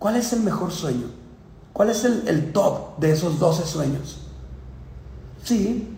¿cuál 0.00 0.16
es 0.16 0.32
el 0.32 0.40
mejor 0.40 0.72
sueño? 0.72 1.06
¿Cuál 1.72 1.90
es 1.90 2.04
el, 2.04 2.52
top 2.52 2.98
de 2.98 3.12
esos 3.12 3.38
12 3.38 3.64
sueños? 3.64 4.18
Sí, 5.44 5.88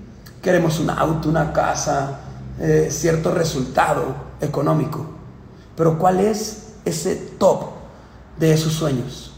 queremos 0.42 0.78
un 0.78 0.90
auto, 0.90 1.30
una 1.30 1.54
casa, 1.54 2.20
eh, 2.60 2.88
cierto 2.90 3.32
resultado 3.32 4.14
económico, 4.40 5.06
pero 5.74 5.98
¿cuál 5.98 6.20
es 6.20 6.74
ese 6.84 7.16
top 7.38 7.70
de 8.38 8.52
esos 8.52 8.74
sueños? 8.74 9.32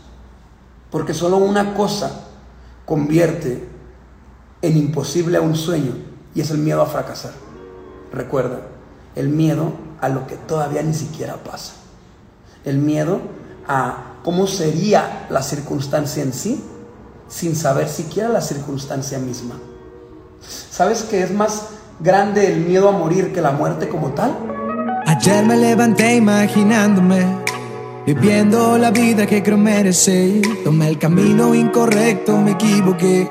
Porque 0.90 1.14
solo 1.14 1.36
una 1.36 1.74
cosa 1.74 2.22
convierte 2.84 3.68
en 4.60 4.76
imposible 4.76 5.38
a 5.38 5.42
un 5.42 5.56
sueño 5.56 5.92
y 6.34 6.40
es 6.40 6.50
el 6.50 6.58
miedo 6.58 6.82
a 6.82 6.86
fracasar. 6.86 7.32
Recuerda, 8.12 8.62
el 9.14 9.28
miedo 9.28 9.72
a 10.00 10.08
lo 10.08 10.26
que 10.26 10.36
todavía 10.36 10.82
ni 10.82 10.94
siquiera 10.94 11.36
pasa. 11.36 11.74
El 12.64 12.78
miedo 12.78 13.20
a 13.68 14.13
cómo 14.25 14.46
sería 14.46 15.27
la 15.29 15.43
circunstancia 15.43 16.22
en 16.22 16.33
sí 16.33 16.64
sin 17.28 17.55
saber 17.55 17.88
siquiera 17.88 18.28
la 18.28 18.41
circunstancia 18.41 19.19
misma. 19.19 19.56
¿Sabes 20.70 21.02
que 21.02 21.23
es 21.23 21.30
más 21.30 21.69
grande 22.00 22.52
el 22.52 22.60
miedo 22.60 22.88
a 22.88 22.92
morir 22.92 23.33
que 23.33 23.41
la 23.41 23.52
muerte 23.52 23.88
como 23.88 24.09
tal? 24.09 24.37
Ayer 25.06 25.45
me 25.45 25.56
levanté 25.56 26.16
imaginándome, 26.16 27.24
viviendo 28.06 28.78
la 28.78 28.91
vida 28.91 29.27
que 29.27 29.42
creo 29.42 29.59
merecer. 29.59 30.42
Tomé 30.64 30.88
el 30.88 30.98
camino 30.98 31.55
incorrecto, 31.55 32.36
me 32.38 32.52
equivoqué. 32.52 33.30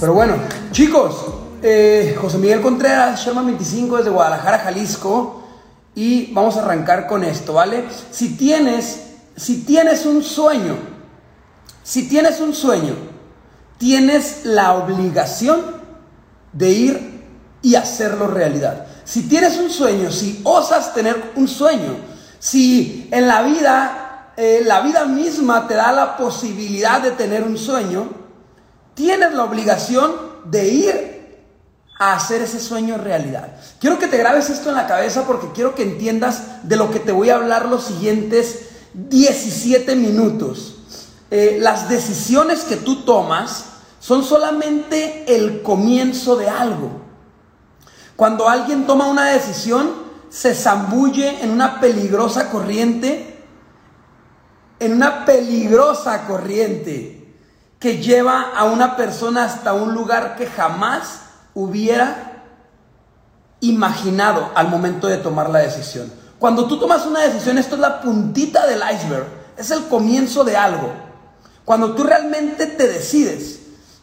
Pero 0.00 0.14
bueno, 0.14 0.36
chicos, 0.70 1.26
eh, 1.60 2.16
José 2.20 2.38
Miguel 2.38 2.60
Contreras, 2.60 3.24
Sherman 3.24 3.46
25 3.46 3.96
desde 3.98 4.10
Guadalajara, 4.10 4.58
Jalisco. 4.60 5.42
Y 5.94 6.32
vamos 6.32 6.56
a 6.56 6.62
arrancar 6.62 7.08
con 7.08 7.24
esto, 7.24 7.54
¿vale? 7.54 7.84
Si 8.12 8.36
tienes, 8.36 9.06
si 9.36 9.62
tienes 9.62 10.06
un 10.06 10.22
sueño, 10.22 10.76
si 11.82 12.08
tienes 12.08 12.40
un 12.40 12.54
sueño, 12.54 12.94
tienes 13.78 14.44
la 14.44 14.74
obligación 14.74 15.60
de 16.52 16.70
ir 16.70 17.22
y 17.62 17.74
hacerlo 17.74 18.28
realidad. 18.28 18.86
Si 19.04 19.22
tienes 19.22 19.58
un 19.58 19.70
sueño, 19.70 20.12
si 20.12 20.40
osas 20.44 20.94
tener 20.94 21.32
un 21.34 21.48
sueño, 21.48 21.96
si 22.38 23.08
en 23.10 23.26
la 23.26 23.42
vida, 23.42 24.32
eh, 24.36 24.62
la 24.64 24.82
vida 24.82 25.06
misma 25.06 25.66
te 25.66 25.74
da 25.74 25.90
la 25.90 26.16
posibilidad 26.16 27.00
de 27.00 27.10
tener 27.12 27.42
un 27.42 27.58
sueño, 27.58 28.27
tienes 28.98 29.32
la 29.32 29.44
obligación 29.44 30.10
de 30.44 30.68
ir 30.68 31.18
a 32.00 32.14
hacer 32.14 32.42
ese 32.42 32.58
sueño 32.58 32.98
realidad. 32.98 33.56
Quiero 33.78 33.96
que 33.96 34.08
te 34.08 34.18
grabes 34.18 34.50
esto 34.50 34.70
en 34.70 34.74
la 34.74 34.88
cabeza 34.88 35.24
porque 35.24 35.52
quiero 35.54 35.76
que 35.76 35.84
entiendas 35.84 36.68
de 36.68 36.74
lo 36.74 36.90
que 36.90 36.98
te 36.98 37.12
voy 37.12 37.30
a 37.30 37.36
hablar 37.36 37.66
los 37.66 37.84
siguientes 37.84 38.70
17 38.94 39.94
minutos. 39.94 40.78
Eh, 41.30 41.58
las 41.60 41.88
decisiones 41.88 42.64
que 42.64 42.74
tú 42.74 43.04
tomas 43.04 43.66
son 44.00 44.24
solamente 44.24 45.32
el 45.32 45.62
comienzo 45.62 46.36
de 46.36 46.48
algo. 46.48 46.90
Cuando 48.16 48.48
alguien 48.48 48.84
toma 48.84 49.06
una 49.06 49.26
decisión, 49.26 49.92
se 50.28 50.56
zambulle 50.56 51.44
en 51.44 51.50
una 51.50 51.78
peligrosa 51.78 52.50
corriente, 52.50 53.44
en 54.80 54.94
una 54.94 55.24
peligrosa 55.24 56.26
corriente 56.26 57.17
que 57.78 57.98
lleva 57.98 58.52
a 58.56 58.64
una 58.64 58.96
persona 58.96 59.44
hasta 59.44 59.72
un 59.72 59.94
lugar 59.94 60.36
que 60.36 60.46
jamás 60.46 61.20
hubiera 61.54 62.42
imaginado 63.60 64.50
al 64.54 64.68
momento 64.68 65.06
de 65.06 65.18
tomar 65.18 65.50
la 65.50 65.60
decisión. 65.60 66.12
Cuando 66.38 66.66
tú 66.66 66.78
tomas 66.78 67.06
una 67.06 67.20
decisión, 67.20 67.58
esto 67.58 67.74
es 67.74 67.80
la 67.80 68.00
puntita 68.00 68.66
del 68.66 68.80
iceberg, 68.94 69.26
es 69.56 69.70
el 69.70 69.84
comienzo 69.86 70.44
de 70.44 70.56
algo. 70.56 70.92
Cuando 71.64 71.94
tú 71.94 72.04
realmente 72.04 72.66
te 72.66 72.88
decides 72.88 73.60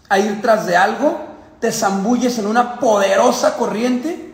a 0.09 0.19
ir 0.19 0.41
tras 0.41 0.65
de 0.65 0.77
algo, 0.77 1.17
te 1.59 1.71
zambulles 1.71 2.37
en 2.37 2.47
una 2.47 2.79
poderosa 2.79 3.55
corriente 3.55 4.33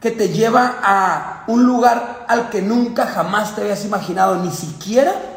que 0.00 0.10
te 0.10 0.28
lleva 0.28 0.78
a 0.82 1.44
un 1.46 1.64
lugar 1.64 2.24
al 2.28 2.50
que 2.50 2.62
nunca 2.62 3.06
jamás 3.06 3.54
te 3.54 3.62
habías 3.62 3.84
imaginado, 3.84 4.36
ni 4.36 4.50
siquiera 4.50 5.33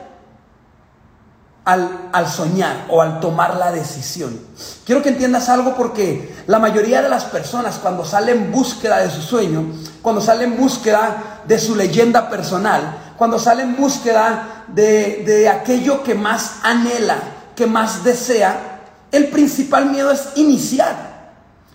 al, 1.68 2.28
soñar 2.30 2.86
o 2.90 3.02
al 3.02 3.20
tomar 3.20 3.58
la 3.58 3.74
decisión. 3.74 4.40
Quiero 4.86 5.04
que 5.04 5.10
entiendas 5.10 5.50
algo 5.50 5.76
porque 5.76 6.34
la 6.48 6.60
mayoría 6.60 7.02
de 7.02 7.10
las 7.10 7.26
personas 7.26 7.78
cuando 7.78 8.06
salen 8.06 8.38
en 8.38 8.52
búsqueda 8.54 9.00
de 9.00 9.12
su 9.12 9.22
sueño, 9.22 9.66
cuando 10.02 10.22
salen 10.22 10.54
en 10.54 10.58
búsqueda 10.58 11.42
de 11.46 11.60
su 11.60 11.76
leyenda 11.76 12.30
personal, 12.30 13.14
cuando 13.18 13.38
salen 13.38 13.72
en 13.72 13.76
búsqueda 13.76 14.66
de, 14.68 15.24
de 15.26 15.50
aquello 15.50 16.04
que 16.04 16.16
más 16.16 16.60
anhela, 16.64 17.18
que 17.54 17.68
más 17.68 18.02
desea, 18.06 18.80
el 19.12 19.28
principal 19.28 19.88
miedo 19.88 20.12
es 20.12 20.30
iniciar. 20.36 20.96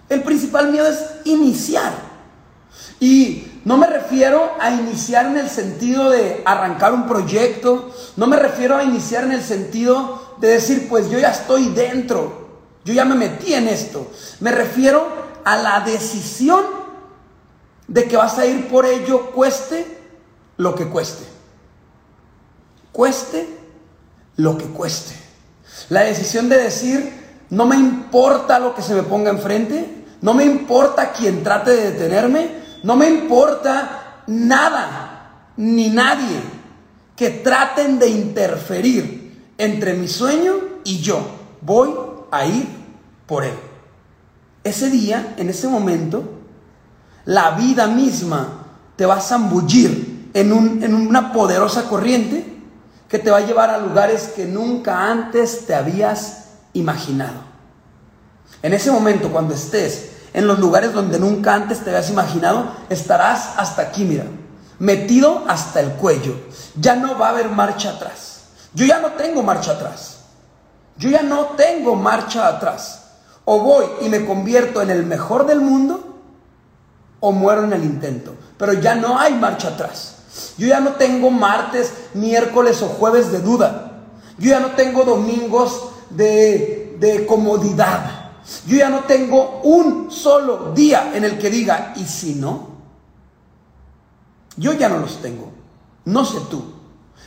El 0.09 0.23
principal 0.23 0.71
miedo 0.71 0.89
es 0.89 0.99
iniciar. 1.25 1.93
Y 2.99 3.52
no 3.65 3.77
me 3.77 3.87
refiero 3.87 4.53
a 4.61 4.71
iniciar 4.71 5.27
en 5.27 5.39
el 5.39 5.49
sentido 5.49 6.11
de 6.11 6.43
arrancar 6.45 6.93
un 6.93 7.07
proyecto, 7.07 7.91
no 8.17 8.27
me 8.27 8.37
refiero 8.37 8.77
a 8.77 8.83
iniciar 8.83 9.25
en 9.25 9.33
el 9.33 9.43
sentido 9.43 10.37
de 10.39 10.49
decir, 10.49 10.89
pues 10.89 11.09
yo 11.09 11.19
ya 11.19 11.31
estoy 11.31 11.69
dentro, 11.69 12.49
yo 12.85 12.93
ya 12.93 13.05
me 13.05 13.15
metí 13.15 13.55
en 13.55 13.69
esto. 13.69 14.11
Me 14.41 14.51
refiero 14.51 15.07
a 15.45 15.57
la 15.57 15.81
decisión 15.81 16.65
de 17.87 18.09
que 18.09 18.17
vas 18.17 18.39
a 18.39 18.47
ir 18.47 18.69
por 18.69 18.85
ello, 18.85 19.31
cueste 19.31 19.87
lo 20.57 20.75
que 20.75 20.89
cueste. 20.89 21.25
Cueste 22.91 23.47
lo 24.37 24.59
que 24.59 24.65
cueste. 24.65 25.15
La 25.89 26.01
decisión 26.01 26.49
de 26.49 26.57
decir, 26.57 27.47
no 27.51 27.67
me 27.67 27.77
importa 27.77 28.59
lo 28.59 28.75
que 28.75 28.83
se 28.83 28.95
me 28.95 29.03
ponga 29.03 29.31
enfrente, 29.31 30.05
no 30.21 30.35
me 30.35 30.45
importa 30.45 31.13
quien 31.13 31.43
trate 31.45 31.71
de 31.73 31.93
detenerme, 31.93 32.62
no 32.83 32.97
me 32.97 33.09
importa 33.09 34.23
nada 34.27 35.53
ni 35.57 35.91
nadie 35.91 36.41
que 37.17 37.31
traten 37.31 37.99
de 37.99 38.09
interferir 38.09 39.53
entre 39.59 39.95
mi 39.95 40.09
sueño 40.09 40.55
y 40.85 40.99
yo. 40.99 41.21
Voy 41.61 41.95
a 42.31 42.45
ir 42.47 42.67
por 43.27 43.45
él. 43.45 43.55
Ese 44.65 44.91
día, 44.91 45.35
en 45.37 45.49
ese 45.49 45.69
momento, 45.69 46.25
la 47.25 47.53
vida 47.53 47.87
misma 47.87 48.67
te 48.97 49.07
va 49.07 49.17
a 49.17 49.21
zambullir 49.21 50.31
en, 50.35 50.83
en 50.83 50.95
una 50.95 51.33
poderosa 51.33 51.89
corriente 51.89 52.45
que 53.09 53.19
te 53.19 53.31
va 53.31 53.39
a 53.39 53.47
llevar 53.47 53.71
a 53.71 53.79
lugares 53.79 54.33
que 54.35 54.47
nunca 54.47 55.11
antes 55.11 55.67
te 55.67 55.75
habías 55.75 56.47
imaginado. 56.73 57.53
En 58.63 58.73
ese 58.73 58.91
momento, 58.91 59.31
cuando 59.31 59.55
estés 59.55 60.12
en 60.35 60.47
los 60.47 60.59
lugares 60.59 60.93
donde 60.93 61.19
nunca 61.19 61.55
antes 61.55 61.81
te 61.81 61.91
habías 61.91 62.11
imaginado, 62.11 62.65
estarás 62.89 63.55
hasta 63.57 63.83
aquí, 63.83 64.05
mira, 64.05 64.25
metido 64.79 65.45
hasta 65.47 65.81
el 65.81 65.93
cuello. 65.93 66.35
Ya 66.77 66.97
no 66.97 67.19
va 67.19 67.29
a 67.29 67.31
haber 67.31 67.49
marcha 67.49 67.91
atrás. 67.91 68.45
Yo 68.75 68.87
ya 68.87 69.01
no 69.01 69.13
tengo 69.13 69.43
marcha 69.43 69.73
atrás. 69.73 70.21
Yo 70.97 71.11
ya 71.11 71.23
no 71.23 71.47
tengo 71.57 71.95
marcha 71.95 72.49
atrás. 72.49 73.03
O 73.45 73.61
voy 73.61 73.85
y 74.01 74.09
me 74.09 74.25
convierto 74.25 74.81
en 74.81 74.91
el 74.91 75.05
mejor 75.05 75.47
del 75.47 75.61
mundo, 75.61 76.21
o 77.21 77.33
muero 77.33 77.65
en 77.65 77.73
el 77.73 77.85
intento. 77.85 78.35
Pero 78.57 78.73
ya 78.75 78.95
no 78.95 79.19
hay 79.19 79.35
marcha 79.35 79.69
atrás. 79.69 80.17
Yo 80.57 80.67
ya 80.67 80.81
no 80.81 80.93
tengo 80.93 81.31
martes, 81.31 81.93
miércoles 82.15 82.81
o 82.83 82.89
jueves 82.89 83.31
de 83.33 83.41
duda. 83.41 83.93
Yo 84.39 84.51
ya 84.51 84.61
no 84.61 84.71
tengo 84.71 85.05
domingos 85.05 85.91
de, 86.11 86.97
de 86.99 87.27
comodidad. 87.27 88.22
Yo 88.67 88.77
ya 88.77 88.89
no 88.89 89.01
tengo 89.01 89.61
un 89.63 90.11
solo 90.11 90.73
día 90.75 91.13
en 91.15 91.25
el 91.25 91.39
que 91.39 91.51
diga, 91.51 91.93
¿y 91.97 92.05
si 92.05 92.35
no? 92.35 92.71
Yo 94.57 94.73
ya 94.73 94.89
no 94.89 94.99
los 94.99 95.23
tengo. 95.23 95.53
No 96.05 96.25
sé 96.25 96.39
tú. 96.51 96.63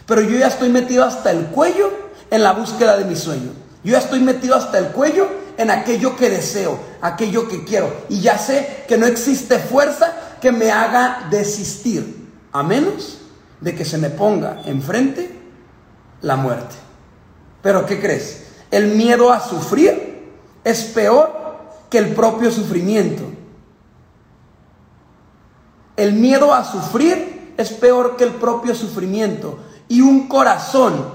Pero 0.06 0.22
yo 0.22 0.38
ya 0.38 0.48
estoy 0.48 0.70
metido 0.70 1.06
hasta 1.06 1.32
el 1.32 1.48
cuello 1.48 1.92
en 2.30 2.44
la 2.44 2.52
búsqueda 2.54 2.98
de 2.98 3.06
mi 3.06 3.16
sueño. 3.16 3.52
Yo 3.84 3.94
ya 3.94 4.00
estoy 4.00 4.20
metido 4.20 4.56
hasta 4.56 4.78
el 4.78 4.88
cuello 4.88 5.28
en 5.58 5.72
aquello 5.72 6.16
que 6.16 6.30
deseo, 6.30 6.78
aquello 7.02 7.48
que 7.48 7.64
quiero. 7.64 7.92
Y 8.10 8.20
ya 8.20 8.38
sé 8.38 8.84
que 8.88 8.98
no 8.98 9.06
existe 9.06 9.58
fuerza 9.60 10.14
que 10.42 10.52
me 10.52 10.72
haga 10.72 11.28
desistir. 11.32 12.26
A 12.52 12.64
menos 12.64 13.20
de 13.62 13.76
que 13.76 13.86
se 13.86 13.98
me 13.98 14.10
ponga 14.10 14.62
enfrente 14.66 15.40
la 16.22 16.36
muerte. 16.36 16.76
Pero 17.62 17.86
¿qué 17.86 18.00
crees? 18.00 18.44
El 18.70 18.96
miedo 18.96 19.32
a 19.32 19.40
sufrir 19.40 20.15
es 20.66 20.84
peor 20.84 21.32
que 21.90 22.00
el 22.00 22.14
propio 22.14 22.52
sufrimiento. 22.52 23.24
El 25.96 26.14
miedo 26.14 26.54
a 26.54 26.66
sufrir 26.66 27.54
es 27.56 27.72
peor 27.72 28.18
que 28.18 28.26
el 28.26 28.34
propio 28.34 28.76
sufrimiento. 28.76 29.60
Y 29.88 30.02
un 30.02 30.28
corazón 30.28 31.06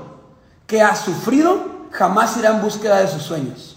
que 0.67 0.81
ha 0.81 0.95
sufrido 0.95 1.89
jamás 1.91 2.37
irá 2.37 2.51
en 2.51 2.63
búsqueda 2.63 3.01
de 3.01 3.09
sus 3.09 3.23
sueños. 3.23 3.77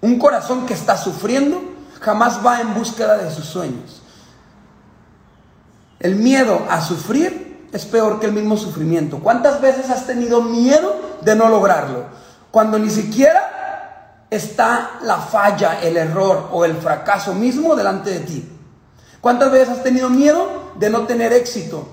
Un 0.00 0.18
corazón 0.18 0.66
que 0.66 0.74
está 0.74 0.98
sufriendo 0.98 1.62
jamás 2.00 2.44
va 2.44 2.60
en 2.60 2.74
búsqueda 2.74 3.16
de 3.16 3.30
sus 3.30 3.44
sueños. 3.44 4.02
El 6.00 6.16
miedo 6.16 6.66
a 6.68 6.80
sufrir 6.80 7.68
es 7.72 7.86
peor 7.86 8.18
que 8.18 8.26
el 8.26 8.32
mismo 8.32 8.56
sufrimiento. 8.56 9.20
¿Cuántas 9.20 9.60
veces 9.60 9.88
has 9.88 10.04
tenido 10.04 10.42
miedo 10.42 10.96
de 11.22 11.36
no 11.36 11.48
lograrlo? 11.48 12.06
Cuando 12.50 12.76
ni 12.80 12.90
siquiera 12.90 13.61
está 14.32 14.92
la 15.02 15.18
falla, 15.18 15.80
el 15.82 15.98
error 15.98 16.48
o 16.52 16.64
el 16.64 16.74
fracaso 16.76 17.34
mismo 17.34 17.76
delante 17.76 18.08
de 18.08 18.20
ti. 18.20 18.48
¿Cuántas 19.20 19.52
veces 19.52 19.68
has 19.68 19.82
tenido 19.82 20.08
miedo 20.08 20.72
de 20.76 20.88
no 20.88 21.02
tener 21.02 21.34
éxito? 21.34 21.86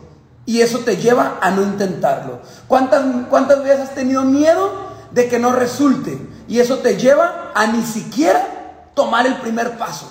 Y 0.45 0.61
eso 0.61 0.79
te 0.79 0.95
lleva 0.95 1.37
a 1.41 1.51
no 1.51 1.61
intentarlo. 1.63 2.39
¿Cuántas, 2.69 3.03
cuántas 3.29 3.61
veces 3.61 3.81
has 3.81 3.93
tenido 3.93 4.23
miedo 4.23 4.71
de 5.11 5.27
que 5.27 5.37
no 5.37 5.51
resulte? 5.51 6.17
Y 6.47 6.59
eso 6.59 6.77
te 6.77 6.95
lleva 6.95 7.51
a 7.53 7.67
ni 7.67 7.83
siquiera 7.83 8.91
tomar 8.93 9.27
el 9.27 9.35
primer 9.35 9.77
paso. 9.77 10.09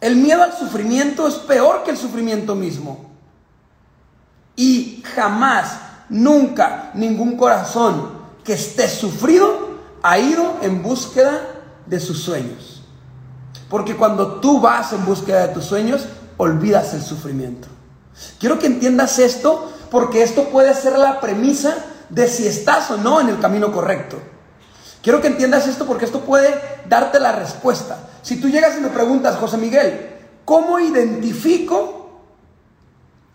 El 0.00 0.16
miedo 0.16 0.42
al 0.42 0.52
sufrimiento 0.52 1.28
es 1.28 1.34
peor 1.34 1.84
que 1.84 1.92
el 1.92 1.96
sufrimiento 1.96 2.56
mismo. 2.56 3.08
Y 4.56 5.04
jamás, 5.14 5.78
nunca, 6.08 6.90
ningún 6.94 7.36
corazón 7.36 8.18
que 8.42 8.54
esté 8.54 8.88
sufrido 8.88 9.67
ha 10.02 10.18
ido 10.18 10.56
en 10.62 10.82
búsqueda 10.82 11.40
de 11.86 12.00
sus 12.00 12.22
sueños. 12.22 12.82
Porque 13.68 13.96
cuando 13.96 14.40
tú 14.40 14.60
vas 14.60 14.92
en 14.92 15.04
búsqueda 15.04 15.46
de 15.46 15.54
tus 15.54 15.64
sueños, 15.64 16.06
olvidas 16.36 16.94
el 16.94 17.02
sufrimiento. 17.02 17.68
Quiero 18.38 18.58
que 18.58 18.66
entiendas 18.66 19.18
esto 19.18 19.70
porque 19.90 20.22
esto 20.22 20.44
puede 20.48 20.74
ser 20.74 20.98
la 20.98 21.20
premisa 21.20 21.76
de 22.08 22.28
si 22.28 22.46
estás 22.46 22.90
o 22.90 22.96
no 22.96 23.20
en 23.20 23.28
el 23.28 23.38
camino 23.40 23.72
correcto. 23.72 24.18
Quiero 25.02 25.20
que 25.20 25.28
entiendas 25.28 25.66
esto 25.66 25.86
porque 25.86 26.04
esto 26.04 26.20
puede 26.20 26.60
darte 26.88 27.20
la 27.20 27.32
respuesta. 27.32 27.98
Si 28.22 28.40
tú 28.40 28.48
llegas 28.48 28.76
y 28.76 28.80
me 28.80 28.88
preguntas, 28.88 29.36
José 29.36 29.56
Miguel, 29.56 30.16
¿cómo 30.44 30.78
identifico 30.80 32.20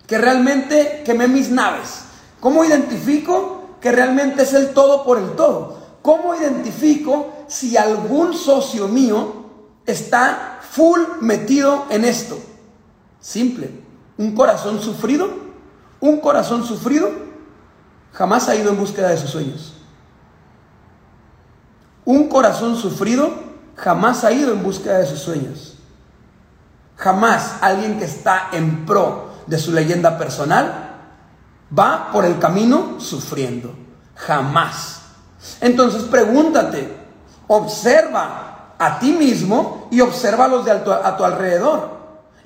que 0.07 0.17
realmente 0.17 1.03
quemé 1.05 1.27
mis 1.27 1.49
naves? 1.49 2.01
¿Cómo 2.39 2.65
identifico 2.65 3.77
que 3.79 3.91
realmente 3.91 4.43
es 4.43 4.53
el 4.53 4.73
todo 4.73 5.03
por 5.03 5.17
el 5.17 5.31
todo? 5.31 5.82
¿Cómo 6.03 6.35
identifico 6.35 7.45
si 7.47 7.77
algún 7.77 8.33
socio 8.33 8.89
mío 8.89 9.45
está 9.85 10.59
full 10.61 10.99
metido 11.21 11.85
en 11.89 12.03
esto? 12.03 12.37
Simple. 13.21 13.71
Un 14.17 14.35
corazón 14.35 14.81
sufrido, 14.81 15.29
un 16.01 16.19
corazón 16.19 16.65
sufrido 16.65 17.09
jamás 18.11 18.49
ha 18.49 18.55
ido 18.55 18.69
en 18.69 18.77
búsqueda 18.77 19.09
de 19.09 19.17
sus 19.17 19.29
sueños. 19.29 19.75
Un 22.03 22.27
corazón 22.27 22.75
sufrido 22.75 23.31
jamás 23.77 24.25
ha 24.25 24.33
ido 24.33 24.51
en 24.51 24.61
búsqueda 24.61 24.97
de 24.97 25.07
sus 25.07 25.19
sueños. 25.19 25.77
Jamás 26.97 27.55
alguien 27.61 27.97
que 27.97 28.05
está 28.05 28.49
en 28.51 28.85
pro 28.85 29.29
de 29.47 29.57
su 29.57 29.71
leyenda 29.71 30.17
personal 30.17 30.97
va 31.77 32.11
por 32.11 32.25
el 32.25 32.39
camino 32.39 32.99
sufriendo. 32.99 33.73
Jamás. 34.15 35.02
Entonces 35.61 36.03
pregúntate, 36.03 36.95
observa 37.47 38.75
a 38.77 38.99
ti 38.99 39.13
mismo 39.13 39.87
y 39.91 40.01
observa 40.01 40.45
a 40.45 40.47
los 40.47 40.65
de 40.65 40.71
a 40.71 41.17
tu 41.17 41.23
alrededor. 41.23 41.89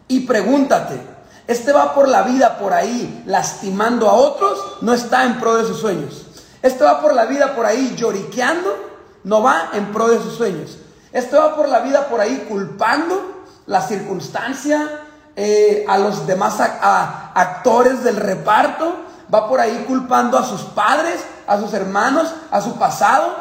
Y 0.07 0.21
pregúntate, 0.21 1.01
¿este 1.47 1.73
va 1.73 1.93
por 1.93 2.07
la 2.07 2.23
vida 2.23 2.57
por 2.57 2.73
ahí 2.73 3.23
lastimando 3.25 4.09
a 4.09 4.13
otros? 4.13 4.59
No 4.81 4.93
está 4.93 5.25
en 5.25 5.39
pro 5.39 5.55
de 5.55 5.65
sus 5.65 5.79
sueños. 5.79 6.25
¿Este 6.61 6.83
va 6.83 7.01
por 7.01 7.13
la 7.13 7.25
vida 7.25 7.55
por 7.55 7.65
ahí 7.65 7.95
lloriqueando? 7.95 8.75
No 9.23 9.41
va 9.41 9.69
en 9.73 9.91
pro 9.91 10.07
de 10.07 10.19
sus 10.19 10.33
sueños. 10.33 10.77
¿Este 11.11 11.37
va 11.37 11.55
por 11.55 11.67
la 11.67 11.79
vida 11.79 12.07
por 12.07 12.21
ahí 12.21 12.45
culpando 12.49 13.45
la 13.65 13.81
circunstancia 13.81 15.01
eh, 15.35 15.85
a 15.87 15.97
los 15.97 16.25
demás 16.25 16.59
actores 16.59 18.03
del 18.03 18.15
reparto 18.15 19.06
va 19.33 19.47
por 19.47 19.59
ahí 19.59 19.85
culpando 19.87 20.37
a 20.37 20.43
sus 20.43 20.61
padres, 20.61 21.23
a 21.45 21.59
sus 21.59 21.73
hermanos, 21.73 22.33
a 22.51 22.61
su 22.61 22.77
pasado, 22.77 23.35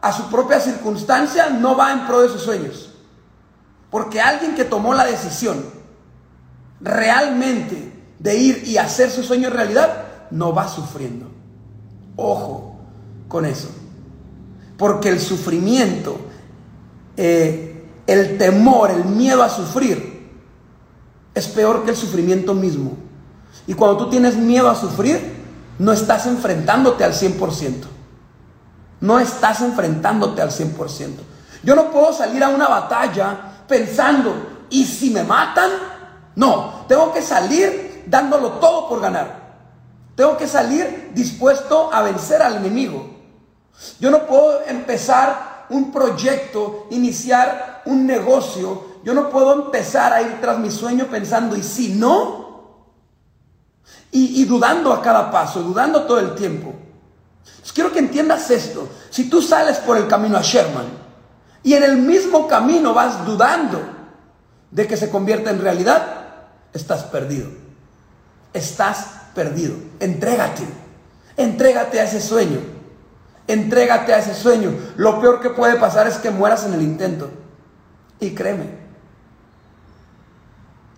a 0.00 0.12
su 0.12 0.24
propia 0.30 0.60
circunstancia, 0.60 1.50
no 1.50 1.76
va 1.76 1.92
en 1.92 2.06
pro 2.06 2.22
de 2.22 2.28
sus 2.28 2.42
sueños. 2.42 2.90
Porque 3.90 4.20
alguien 4.20 4.54
que 4.54 4.64
tomó 4.64 4.94
la 4.94 5.04
decisión 5.04 5.64
realmente 6.80 7.92
de 8.18 8.36
ir 8.36 8.62
y 8.66 8.78
hacer 8.78 9.10
su 9.10 9.22
sueño 9.22 9.50
realidad, 9.50 10.04
no 10.30 10.52
va 10.52 10.68
sufriendo. 10.68 11.26
Ojo 12.16 12.76
con 13.28 13.44
eso. 13.44 13.68
Porque 14.76 15.08
el 15.08 15.20
sufrimiento, 15.20 16.18
eh, 17.16 17.86
el 18.06 18.38
temor, 18.38 18.90
el 18.90 19.04
miedo 19.04 19.42
a 19.42 19.48
sufrir, 19.48 20.30
es 21.34 21.48
peor 21.48 21.84
que 21.84 21.90
el 21.90 21.96
sufrimiento 21.96 22.54
mismo. 22.54 22.96
Y 23.66 23.74
cuando 23.74 23.96
tú 23.98 24.10
tienes 24.10 24.36
miedo 24.36 24.70
a 24.70 24.74
sufrir, 24.74 25.44
no 25.78 25.92
estás 25.92 26.26
enfrentándote 26.26 27.04
al 27.04 27.12
100%. 27.12 27.84
No 29.00 29.18
estás 29.18 29.60
enfrentándote 29.60 30.42
al 30.42 30.50
100%. 30.50 31.10
Yo 31.62 31.74
no 31.74 31.90
puedo 31.90 32.12
salir 32.12 32.42
a 32.42 32.48
una 32.48 32.68
batalla 32.68 33.64
pensando, 33.68 34.34
¿y 34.70 34.84
si 34.84 35.10
me 35.10 35.24
matan? 35.24 35.70
No, 36.34 36.84
tengo 36.88 37.12
que 37.12 37.22
salir 37.22 38.04
dándolo 38.06 38.52
todo 38.52 38.88
por 38.88 39.00
ganar. 39.00 39.46
Tengo 40.14 40.36
que 40.36 40.46
salir 40.46 41.10
dispuesto 41.14 41.92
a 41.92 42.02
vencer 42.02 42.40
al 42.40 42.56
enemigo. 42.56 43.16
Yo 44.00 44.10
no 44.10 44.26
puedo 44.26 44.62
empezar 44.66 45.66
un 45.68 45.92
proyecto, 45.92 46.86
iniciar 46.90 47.82
un 47.84 48.06
negocio. 48.06 48.96
Yo 49.04 49.12
no 49.12 49.28
puedo 49.28 49.52
empezar 49.52 50.12
a 50.12 50.22
ir 50.22 50.40
tras 50.40 50.58
mi 50.58 50.70
sueño 50.70 51.06
pensando, 51.06 51.56
¿y 51.56 51.62
si 51.62 51.94
no? 51.94 52.45
Y, 54.12 54.44
dudando 54.44 54.92
a 54.92 55.02
cada 55.02 55.30
paso, 55.30 55.62
dudando 55.62 56.02
todo 56.04 56.18
el 56.20 56.34
tiempo. 56.34 56.74
quiero 57.74 57.92
que 57.92 57.98
entiendas 57.98 58.50
esto. 58.50 58.88
Si 59.10 59.28
tú 59.28 59.42
sales 59.42 59.78
por 59.78 59.96
el 59.96 60.06
camino 60.06 60.38
a 60.38 60.42
Sherman 60.42 60.86
y 61.62 61.74
en 61.74 61.82
el 61.82 61.98
mismo 61.98 62.48
camino 62.48 62.94
vas 62.94 63.26
dudando 63.26 63.82
de 64.70 64.86
que 64.86 64.96
se 64.96 65.10
convierta 65.10 65.50
en 65.50 65.60
realidad, 65.60 66.06
estás 66.72 67.04
perdido. 67.04 67.48
Estás 68.52 69.06
perdido. 69.34 69.74
Entrégate. 70.00 70.66
Entrégate 71.36 72.00
a 72.00 72.04
ese 72.04 72.20
sueño. 72.20 72.60
Entrégate 73.46 74.14
a 74.14 74.18
ese 74.18 74.34
sueño. 74.34 74.72
Lo 74.96 75.20
peor 75.20 75.40
que 75.40 75.50
puede 75.50 75.76
pasar 75.76 76.06
es 76.06 76.16
que 76.16 76.30
mueras 76.30 76.64
en 76.64 76.74
el 76.74 76.82
intento. 76.82 77.30
Y 78.18 78.30
créeme, 78.30 78.70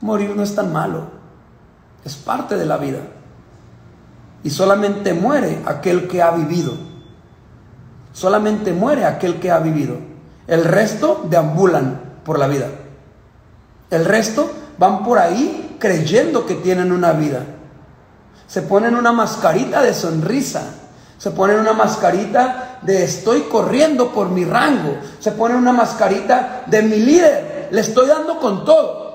morir 0.00 0.34
no 0.36 0.42
es 0.42 0.54
tan 0.54 0.72
malo. 0.72 1.17
Es 2.04 2.16
parte 2.16 2.56
de 2.56 2.66
la 2.66 2.76
vida. 2.76 3.00
Y 4.42 4.50
solamente 4.50 5.14
muere 5.14 5.62
aquel 5.66 6.08
que 6.08 6.22
ha 6.22 6.30
vivido. 6.30 6.72
Solamente 8.12 8.72
muere 8.72 9.04
aquel 9.04 9.40
que 9.40 9.50
ha 9.50 9.58
vivido. 9.58 9.96
El 10.46 10.64
resto 10.64 11.26
deambulan 11.28 12.00
por 12.24 12.38
la 12.38 12.46
vida. 12.46 12.66
El 13.90 14.04
resto 14.04 14.50
van 14.78 15.04
por 15.04 15.18
ahí 15.18 15.76
creyendo 15.78 16.46
que 16.46 16.54
tienen 16.54 16.92
una 16.92 17.12
vida. 17.12 17.44
Se 18.46 18.62
ponen 18.62 18.94
una 18.94 19.12
mascarita 19.12 19.82
de 19.82 19.92
sonrisa. 19.92 20.62
Se 21.18 21.32
ponen 21.32 21.58
una 21.58 21.72
mascarita 21.72 22.78
de 22.82 23.04
estoy 23.04 23.42
corriendo 23.42 24.12
por 24.12 24.30
mi 24.30 24.44
rango. 24.44 24.96
Se 25.18 25.32
ponen 25.32 25.56
una 25.56 25.72
mascarita 25.72 26.62
de 26.66 26.82
mi 26.82 26.96
líder. 26.96 27.68
Le 27.70 27.80
estoy 27.80 28.06
dando 28.06 28.38
con 28.38 28.64
todo. 28.64 29.08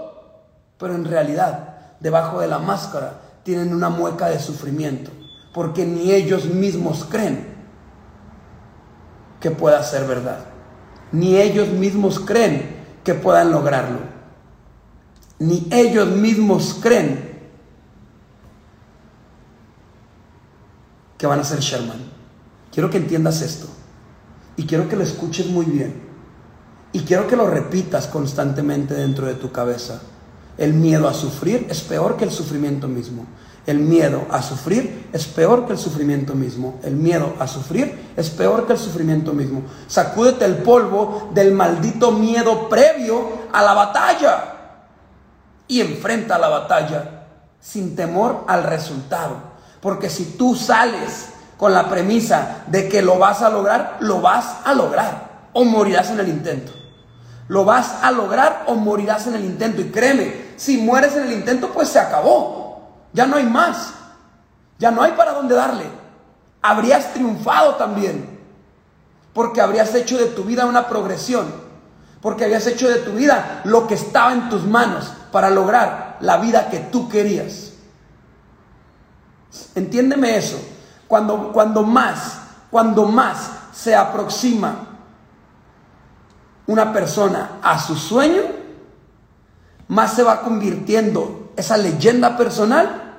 Pero 0.77 0.95
en 0.95 1.05
realidad 1.05 1.72
debajo 1.99 2.39
de 2.39 2.47
la 2.47 2.59
máscara 2.59 3.21
tienen 3.43 3.73
una 3.73 3.89
mueca 3.89 4.29
de 4.29 4.39
sufrimiento, 4.39 5.11
porque 5.53 5.85
ni 5.85 6.11
ellos 6.11 6.45
mismos 6.45 7.05
creen 7.09 7.53
que 9.39 9.51
pueda 9.51 9.83
ser 9.83 10.07
verdad. 10.07 10.45
Ni 11.11 11.37
ellos 11.37 11.67
mismos 11.69 12.19
creen 12.19 12.83
que 13.03 13.13
puedan 13.13 13.51
lograrlo. 13.51 13.99
Ni 15.39 15.67
ellos 15.71 16.07
mismos 16.07 16.79
creen 16.81 17.33
que 21.17 21.27
van 21.27 21.39
a 21.39 21.43
ser 21.43 21.59
Sherman. 21.59 21.99
Quiero 22.71 22.89
que 22.89 22.97
entiendas 22.97 23.41
esto. 23.41 23.67
Y 24.55 24.65
quiero 24.65 24.87
que 24.87 24.95
lo 24.95 25.03
escuches 25.03 25.47
muy 25.47 25.65
bien. 25.65 26.01
Y 26.91 27.01
quiero 27.01 27.27
que 27.27 27.35
lo 27.35 27.47
repitas 27.47 28.07
constantemente 28.07 28.93
dentro 28.93 29.27
de 29.27 29.35
tu 29.35 29.51
cabeza. 29.51 30.01
El 30.57 30.73
miedo 30.73 31.07
a 31.07 31.13
sufrir 31.13 31.67
es 31.69 31.81
peor 31.81 32.17
que 32.17 32.25
el 32.25 32.31
sufrimiento 32.31 32.87
mismo. 32.87 33.25
El 33.65 33.79
miedo 33.79 34.25
a 34.29 34.41
sufrir 34.41 35.09
es 35.13 35.25
peor 35.25 35.65
que 35.65 35.73
el 35.73 35.79
sufrimiento 35.79 36.35
mismo. 36.35 36.79
El 36.83 36.95
miedo 36.95 37.33
a 37.39 37.47
sufrir 37.47 38.11
es 38.17 38.29
peor 38.29 38.67
que 38.67 38.73
el 38.73 38.79
sufrimiento 38.79 39.33
mismo. 39.33 39.63
Sacúdete 39.87 40.43
el 40.45 40.57
polvo 40.57 41.29
del 41.33 41.53
maldito 41.53 42.11
miedo 42.11 42.67
previo 42.67 43.43
a 43.53 43.61
la 43.61 43.73
batalla 43.73 44.53
y 45.67 45.79
enfrenta 45.79 46.37
la 46.37 46.49
batalla 46.49 47.25
sin 47.61 47.95
temor 47.95 48.43
al 48.47 48.63
resultado. 48.63 49.37
Porque 49.81 50.09
si 50.09 50.25
tú 50.37 50.55
sales 50.55 51.29
con 51.57 51.73
la 51.73 51.89
premisa 51.89 52.63
de 52.67 52.89
que 52.89 53.01
lo 53.01 53.17
vas 53.17 53.41
a 53.41 53.49
lograr, 53.49 53.97
lo 54.01 54.19
vas 54.19 54.57
a 54.65 54.73
lograr 54.73 55.49
o 55.53 55.63
morirás 55.63 56.11
en 56.11 56.19
el 56.19 56.27
intento. 56.27 56.73
Lo 57.47 57.63
vas 57.63 57.95
a 58.01 58.11
lograr 58.11 58.65
o 58.67 58.75
morirás 58.75 59.27
en 59.27 59.35
el 59.35 59.45
intento. 59.45 59.81
Y 59.81 59.85
créeme, 59.85 60.42
si 60.55 60.77
mueres 60.77 61.15
en 61.15 61.23
el 61.23 61.33
intento, 61.33 61.69
pues 61.71 61.89
se 61.89 61.99
acabó. 61.99 62.91
Ya 63.13 63.25
no 63.25 63.37
hay 63.37 63.45
más. 63.45 63.93
Ya 64.79 64.91
no 64.91 65.01
hay 65.01 65.13
para 65.13 65.33
dónde 65.33 65.55
darle. 65.55 65.85
Habrías 66.61 67.13
triunfado 67.13 67.75
también. 67.75 68.39
Porque 69.33 69.61
habrías 69.61 69.93
hecho 69.95 70.17
de 70.17 70.27
tu 70.27 70.43
vida 70.43 70.65
una 70.65 70.87
progresión. 70.87 71.51
Porque 72.21 72.45
habías 72.45 72.65
hecho 72.67 72.89
de 72.89 72.99
tu 72.99 73.11
vida 73.11 73.61
lo 73.65 73.87
que 73.87 73.95
estaba 73.95 74.33
en 74.33 74.49
tus 74.49 74.63
manos 74.63 75.11
para 75.31 75.49
lograr 75.49 76.17
la 76.21 76.37
vida 76.37 76.69
que 76.69 76.79
tú 76.79 77.09
querías. 77.09 77.73
Entiéndeme 79.75 80.37
eso. 80.37 80.57
Cuando, 81.07 81.51
cuando 81.51 81.83
más, 81.83 82.39
cuando 82.71 83.05
más 83.05 83.51
se 83.73 83.95
aproxima 83.95 84.87
una 86.65 86.93
persona 86.93 87.59
a 87.61 87.79
su 87.79 87.95
sueño, 87.95 88.41
más 89.93 90.13
se 90.13 90.23
va 90.23 90.41
convirtiendo 90.41 91.51
esa 91.55 91.77
leyenda 91.77 92.35
personal 92.35 93.13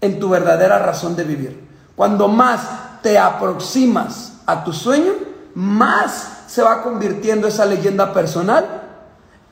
en 0.00 0.18
tu 0.18 0.28
verdadera 0.28 0.80
razón 0.80 1.14
de 1.14 1.22
vivir. 1.22 1.68
Cuando 1.94 2.26
más 2.26 2.62
te 3.00 3.16
aproximas 3.16 4.32
a 4.44 4.64
tu 4.64 4.72
sueño, 4.72 5.12
más 5.54 6.42
se 6.48 6.62
va 6.62 6.82
convirtiendo 6.82 7.46
esa 7.46 7.64
leyenda 7.64 8.12
personal 8.12 8.82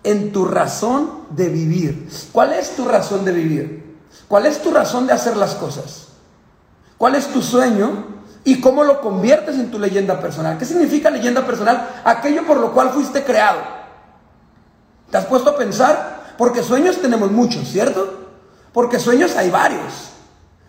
en 0.02 0.32
tu 0.32 0.46
razón 0.46 1.26
de 1.30 1.48
vivir. 1.48 2.10
¿Cuál 2.32 2.52
es 2.54 2.74
tu 2.74 2.88
razón 2.88 3.24
de 3.24 3.32
vivir? 3.32 3.98
¿Cuál 4.26 4.46
es 4.46 4.60
tu 4.60 4.72
razón 4.72 5.06
de 5.06 5.12
hacer 5.12 5.36
las 5.36 5.54
cosas? 5.54 6.08
¿Cuál 6.96 7.14
es 7.14 7.28
tu 7.28 7.40
sueño? 7.40 8.18
¿Y 8.42 8.60
cómo 8.60 8.82
lo 8.82 9.00
conviertes 9.00 9.54
en 9.54 9.70
tu 9.70 9.78
leyenda 9.78 10.18
personal? 10.20 10.58
¿Qué 10.58 10.64
significa 10.64 11.08
leyenda 11.08 11.46
personal? 11.46 11.88
Aquello 12.04 12.44
por 12.44 12.58
lo 12.58 12.72
cual 12.72 12.90
fuiste 12.90 13.22
creado. 13.22 13.60
¿Te 15.08 15.18
has 15.18 15.26
puesto 15.26 15.50
a 15.50 15.56
pensar? 15.56 16.17
Porque 16.38 16.62
sueños 16.62 17.02
tenemos 17.02 17.32
muchos, 17.32 17.68
¿cierto? 17.68 18.14
Porque 18.72 19.00
sueños 19.00 19.34
hay 19.36 19.50
varios. 19.50 20.10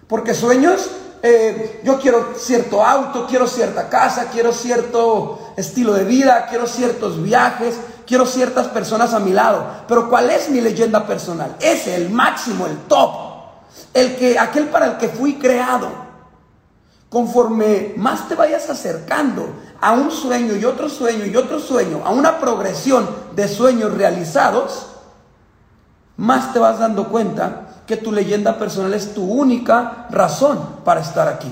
Porque 0.07 0.33
sueños, 0.33 0.89
eh, 1.21 1.81
yo 1.83 1.99
quiero 1.99 2.33
cierto 2.35 2.83
auto, 2.83 3.27
quiero 3.29 3.47
cierta 3.47 3.87
casa, 3.87 4.29
quiero 4.33 4.51
cierto 4.51 5.53
estilo 5.55 5.93
de 5.93 6.05
vida, 6.05 6.47
quiero 6.49 6.65
ciertos 6.65 7.21
viajes, 7.21 7.75
quiero 8.07 8.25
ciertas 8.25 8.67
personas 8.69 9.13
a 9.13 9.19
mi 9.19 9.31
lado. 9.31 9.63
Pero 9.87 10.09
¿cuál 10.09 10.31
es 10.31 10.49
mi 10.49 10.59
leyenda 10.59 11.05
personal? 11.05 11.55
Ese, 11.59 11.95
el 11.95 12.09
máximo, 12.09 12.65
el 12.65 12.75
top. 12.87 13.29
El 13.93 14.15
que, 14.15 14.39
aquel 14.39 14.69
para 14.69 14.87
el 14.87 14.97
que 14.97 15.07
fui 15.07 15.35
creado. 15.35 15.87
Conforme 17.09 17.93
más 17.95 18.27
te 18.27 18.33
vayas 18.33 18.67
acercando 18.71 19.53
a 19.79 19.91
un 19.91 20.09
sueño 20.09 20.55
y 20.55 20.65
otro 20.65 20.89
sueño 20.89 21.25
y 21.27 21.35
otro 21.35 21.59
sueño, 21.59 22.01
a 22.03 22.09
una 22.09 22.39
progresión 22.39 23.07
de 23.35 23.47
sueños 23.47 23.93
realizados, 23.93 24.87
más 26.19 26.51
te 26.51 26.59
vas 26.59 26.79
dando 26.79 27.07
cuenta 27.07 27.83
que 27.87 27.95
tu 27.95 28.11
leyenda 28.11 28.59
personal 28.59 28.93
es 28.93 29.13
tu 29.13 29.23
única 29.23 30.05
razón 30.09 30.59
para 30.83 30.99
estar 30.99 31.29
aquí. 31.29 31.49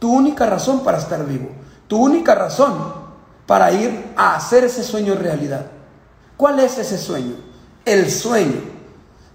Tu 0.00 0.12
única 0.12 0.44
razón 0.44 0.80
para 0.80 0.98
estar 0.98 1.24
vivo. 1.24 1.50
Tu 1.86 1.96
única 1.96 2.34
razón 2.34 2.74
para 3.46 3.70
ir 3.70 4.12
a 4.16 4.34
hacer 4.34 4.64
ese 4.64 4.82
sueño 4.82 5.14
realidad. 5.14 5.66
¿Cuál 6.36 6.58
es 6.58 6.78
ese 6.78 6.98
sueño? 6.98 7.36
El 7.84 8.10
sueño. 8.10 8.60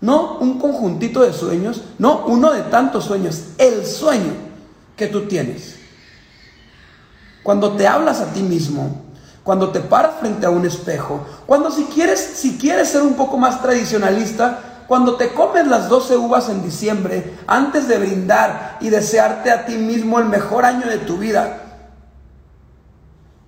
No 0.02 0.38
un 0.40 0.60
conjuntito 0.60 1.22
de 1.22 1.32
sueños, 1.32 1.82
no 1.98 2.26
uno 2.26 2.52
de 2.52 2.64
tantos 2.64 3.06
sueños, 3.06 3.42
el 3.58 3.86
sueño 3.86 4.34
que 4.98 5.08
tú 5.08 5.28
tienes. 5.28 5.78
Cuando 7.42 7.72
te 7.72 7.88
hablas 7.88 8.20
a 8.20 8.34
ti 8.34 8.42
mismo, 8.42 9.05
cuando 9.46 9.70
te 9.70 9.80
paras 9.80 10.16
frente 10.20 10.48
a 10.48 10.50
un 10.50 10.66
espejo, 10.66 11.24
cuando 11.46 11.70
si 11.70 11.84
quieres, 11.86 12.20
si 12.20 12.58
quieres 12.58 12.90
ser 12.90 13.04
un 13.04 13.14
poco 13.14 13.38
más 13.38 13.62
tradicionalista, 13.62 14.84
cuando 14.88 15.18
te 15.18 15.36
comes 15.36 15.68
las 15.68 15.88
12 15.88 16.18
uvas 16.18 16.50
en 16.50 16.64
diciembre, 16.64 17.38
antes 17.46 17.88
de 17.88 18.00
brindar 18.00 18.80
y 18.82 18.90
desearte 18.90 19.52
a 19.52 19.68
ti 19.68 19.78
mismo 19.78 20.18
el 20.18 20.26
mejor 20.26 20.66
año 20.66 20.88
de 20.88 20.98
tu 20.98 21.20
vida, 21.20 21.62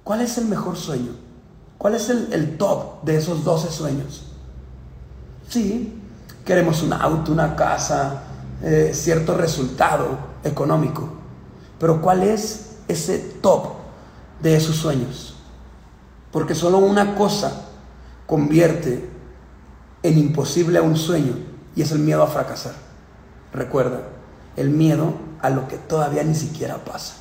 ¿cuál 0.03 0.21
es 0.21 0.37
el 0.37 0.45
mejor 0.45 0.77
sueño? 0.77 1.13
¿Cuál 1.79 1.95
es 1.95 2.11
el, 2.11 2.57
top 2.57 3.03
de 3.03 3.17
esos 3.17 3.43
12 3.43 3.71
sueños? 3.71 4.27
Sí, 5.49 5.99
queremos 6.45 6.83
un 6.83 6.93
auto, 6.93 7.31
una 7.31 7.55
casa, 7.55 8.21
eh, 8.61 8.91
cierto 8.93 9.35
resultado 9.35 10.09
económico, 10.43 11.09
pero 11.79 11.99
¿cuál 12.03 12.21
es 12.21 12.75
ese 12.87 13.17
top 13.41 13.69
de 14.43 14.57
esos 14.57 14.75
sueños? 14.75 15.36
Porque 16.37 16.53
solo 16.53 16.77
una 16.77 17.15
cosa 17.15 17.63
convierte 18.27 19.09
en 20.03 20.19
imposible 20.19 20.77
a 20.77 20.83
un 20.83 20.95
sueño 20.95 21.33
y 21.75 21.81
es 21.81 21.91
el 21.91 21.97
miedo 21.97 22.21
a 22.21 22.27
fracasar. 22.27 22.73
Recuerda, 23.51 24.03
el 24.55 24.69
miedo 24.69 25.15
a 25.41 25.49
lo 25.49 25.67
que 25.67 25.77
todavía 25.77 26.23
ni 26.23 26.35
siquiera 26.35 26.85
pasa. 26.85 27.15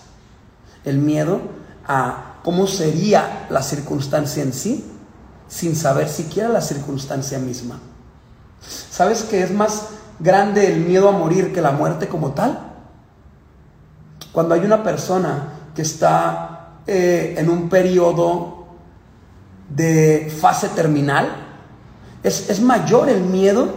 El 0.84 0.98
miedo 0.98 1.40
a 1.88 2.34
cómo 2.44 2.66
sería 2.66 3.46
la 3.48 3.62
circunstancia 3.62 4.42
en 4.42 4.52
sí 4.52 4.84
sin 5.48 5.76
saber 5.76 6.10
siquiera 6.10 6.50
la 6.50 6.60
circunstancia 6.60 7.38
misma. 7.38 7.80
¿Sabes 8.60 9.22
que 9.22 9.42
es 9.42 9.50
más 9.50 9.86
grande 10.20 10.70
el 10.70 10.80
miedo 10.80 11.08
a 11.08 11.12
morir 11.12 11.54
que 11.54 11.62
la 11.62 11.72
muerte 11.72 12.06
como 12.06 12.32
tal? 12.32 12.74
Cuando 14.30 14.54
hay 14.54 14.60
una 14.60 14.82
persona 14.82 15.70
que 15.74 15.80
está 15.80 16.82
eh, 16.86 17.36
en 17.38 17.48
un 17.48 17.70
periodo 17.70 18.55
de 19.68 20.34
fase 20.40 20.68
terminal, 20.70 21.44
es, 22.22 22.60
mayor 22.60 23.08
el 23.08 23.22
miedo 23.22 23.68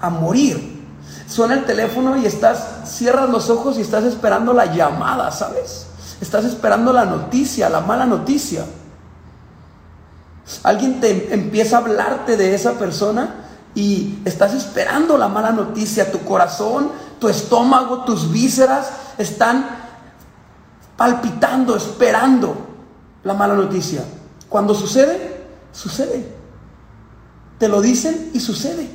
a 0.00 0.10
morir. 0.10 0.72
Suena 1.26 1.54
el 1.54 1.64
teléfono 1.64 2.16
y 2.16 2.26
estás, 2.26 2.82
cierras 2.86 3.28
los 3.28 3.50
ojos 3.50 3.78
y 3.78 3.82
estás 3.82 4.04
esperando 4.04 4.52
la 4.52 4.66
llamada, 4.66 5.30
¿sabes? 5.30 5.86
Estás 6.20 6.44
esperando 6.44 6.92
la 6.92 7.04
noticia, 7.04 7.68
la 7.68 7.80
mala 7.80 8.06
noticia. 8.06 8.64
Alguien 10.62 11.00
te 11.00 11.34
empieza 11.34 11.76
a 11.76 11.80
hablarte 11.80 12.36
de 12.36 12.54
esa 12.54 12.72
persona 12.72 13.34
y 13.74 14.18
estás 14.24 14.54
esperando 14.54 15.18
la 15.18 15.28
mala 15.28 15.50
noticia. 15.50 16.10
Tu 16.10 16.20
corazón, 16.20 16.90
tu 17.18 17.28
estómago, 17.28 18.04
tus 18.04 18.30
vísceras 18.30 18.90
están 19.18 19.66
palpitando, 20.96 21.76
esperando 21.76 22.56
la 23.24 23.34
mala 23.34 23.54
noticia. 23.54 24.02
Cuando 24.54 24.72
sucede, 24.72 25.18
sucede. 25.72 26.24
Te 27.58 27.66
lo 27.66 27.80
dicen 27.80 28.30
y 28.34 28.38
sucede. 28.38 28.88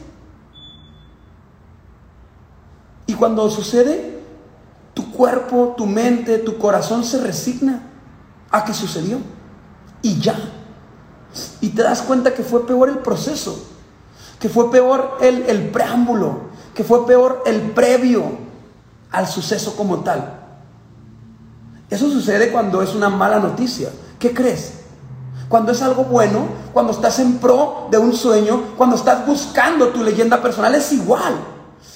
Y 3.07 3.13
cuando 3.15 3.49
sucede, 3.49 4.21
tu 4.93 5.11
cuerpo, 5.11 5.73
tu 5.75 5.85
mente, 5.85 6.37
tu 6.37 6.57
corazón 6.57 7.03
se 7.03 7.19
resigna 7.19 7.83
a 8.49 8.63
que 8.63 8.73
sucedió. 8.73 9.17
Y 10.01 10.21
ya. 10.21 10.39
Y 11.59 11.67
te 11.71 11.83
das 11.83 12.03
cuenta 12.03 12.33
que 12.33 12.43
fue 12.43 12.65
peor 12.65 12.87
el 12.87 12.99
proceso, 12.99 13.61
que 14.39 14.47
fue 14.47 14.71
peor 14.71 15.17
el, 15.19 15.41
el 15.41 15.71
preámbulo, 15.71 16.43
que 16.73 16.85
fue 16.85 17.05
peor 17.05 17.43
el 17.45 17.59
previo 17.71 18.23
al 19.11 19.27
suceso 19.27 19.75
como 19.75 20.05
tal. 20.05 20.39
Eso 21.89 22.09
sucede 22.09 22.49
cuando 22.49 22.81
es 22.81 22.95
una 22.95 23.09
mala 23.09 23.39
noticia. 23.39 23.89
¿Qué 24.19 24.33
crees? 24.33 24.78
Cuando 25.50 25.72
es 25.72 25.82
algo 25.82 26.03
bueno, 26.03 26.48
cuando 26.72 26.91
estás 26.91 27.20
en 27.20 27.39
pro 27.39 27.88
de 27.89 27.98
un 27.98 28.15
sueño, 28.15 28.75
cuando 28.77 28.96
estás 28.96 29.25
buscando 29.25 29.89
tu 29.89 30.03
leyenda 30.03 30.41
personal, 30.41 30.75
es 30.75 30.94
igual. 30.94 31.34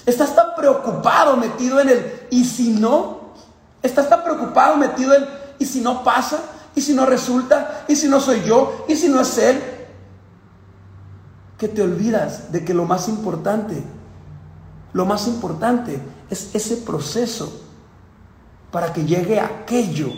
Estás 0.06 0.36
tan 0.36 0.56
preocupado, 0.58 1.38
metido 1.38 1.80
en 1.80 1.90
el 1.90 2.28
y 2.32 2.44
si 2.44 2.72
no, 2.72 3.34
estás 3.84 4.10
tan 4.10 4.24
preocupado, 4.24 4.76
metido 4.76 5.14
en 5.14 5.26
y 5.60 5.66
si 5.66 5.82
no 5.82 6.04
pasa, 6.04 6.40
y 6.76 6.82
si 6.82 6.94
no 6.94 7.06
resulta, 7.06 7.86
y 7.88 7.96
si 7.96 8.08
no 8.08 8.20
soy 8.20 8.44
yo, 8.44 8.86
y 8.88 8.96
si 8.96 9.08
no 9.08 9.22
es 9.22 9.38
él, 9.38 9.62
que 11.58 11.68
te 11.68 11.82
olvidas 11.82 12.52
de 12.52 12.66
que 12.66 12.74
lo 12.74 12.86
más 12.86 13.08
importante, 13.08 13.84
lo 14.92 15.06
más 15.06 15.28
importante 15.28 16.02
es 16.30 16.54
ese 16.54 16.78
proceso 16.78 17.62
para 18.72 18.92
que 18.92 19.06
llegue 19.06 19.40
aquello 19.40 20.10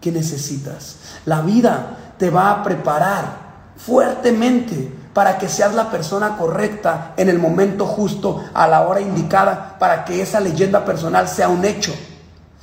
que 0.00 0.12
necesitas. 0.12 0.96
La 1.24 1.40
vida 1.40 2.07
te 2.18 2.30
va 2.30 2.50
a 2.50 2.62
preparar 2.62 3.48
fuertemente 3.76 4.92
para 5.14 5.38
que 5.38 5.48
seas 5.48 5.74
la 5.74 5.90
persona 5.90 6.36
correcta 6.36 7.14
en 7.16 7.28
el 7.28 7.38
momento 7.38 7.86
justo, 7.86 8.44
a 8.54 8.68
la 8.68 8.82
hora 8.82 9.00
indicada, 9.00 9.76
para 9.78 10.04
que 10.04 10.22
esa 10.22 10.38
leyenda 10.38 10.84
personal 10.84 11.28
sea 11.28 11.48
un 11.48 11.64
hecho. 11.64 11.92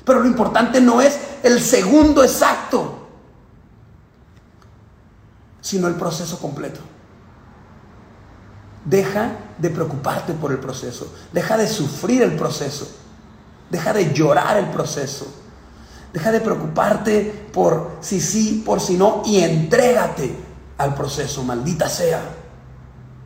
Pero 0.06 0.20
lo 0.20 0.28
importante 0.28 0.80
no 0.80 1.02
es 1.02 1.20
el 1.44 1.60
segundo 1.60 2.24
exacto, 2.24 3.08
sino 5.60 5.88
el 5.88 5.96
proceso 5.96 6.40
completo. 6.40 6.80
Deja 8.86 9.32
de 9.58 9.70
preocuparte 9.70 10.34
por 10.34 10.52
el 10.52 10.60
proceso, 10.60 11.14
deja 11.34 11.58
de 11.58 11.68
sufrir 11.68 12.22
el 12.22 12.38
proceso, 12.38 12.88
deja 13.70 13.92
de 13.92 14.14
llorar 14.14 14.58
el 14.58 14.68
proceso, 14.68 15.26
deja 16.16 16.32
de 16.32 16.40
preocuparte 16.40 17.50
por 17.52 17.98
si 18.00 18.22
sí, 18.22 18.64
por 18.66 18.80
si 18.80 18.96
no, 18.96 19.22
y 19.26 19.42
entrégate 19.42 20.34
al 20.78 20.96
proceso, 20.96 21.44
maldita 21.44 21.90
sea. 21.90 22.22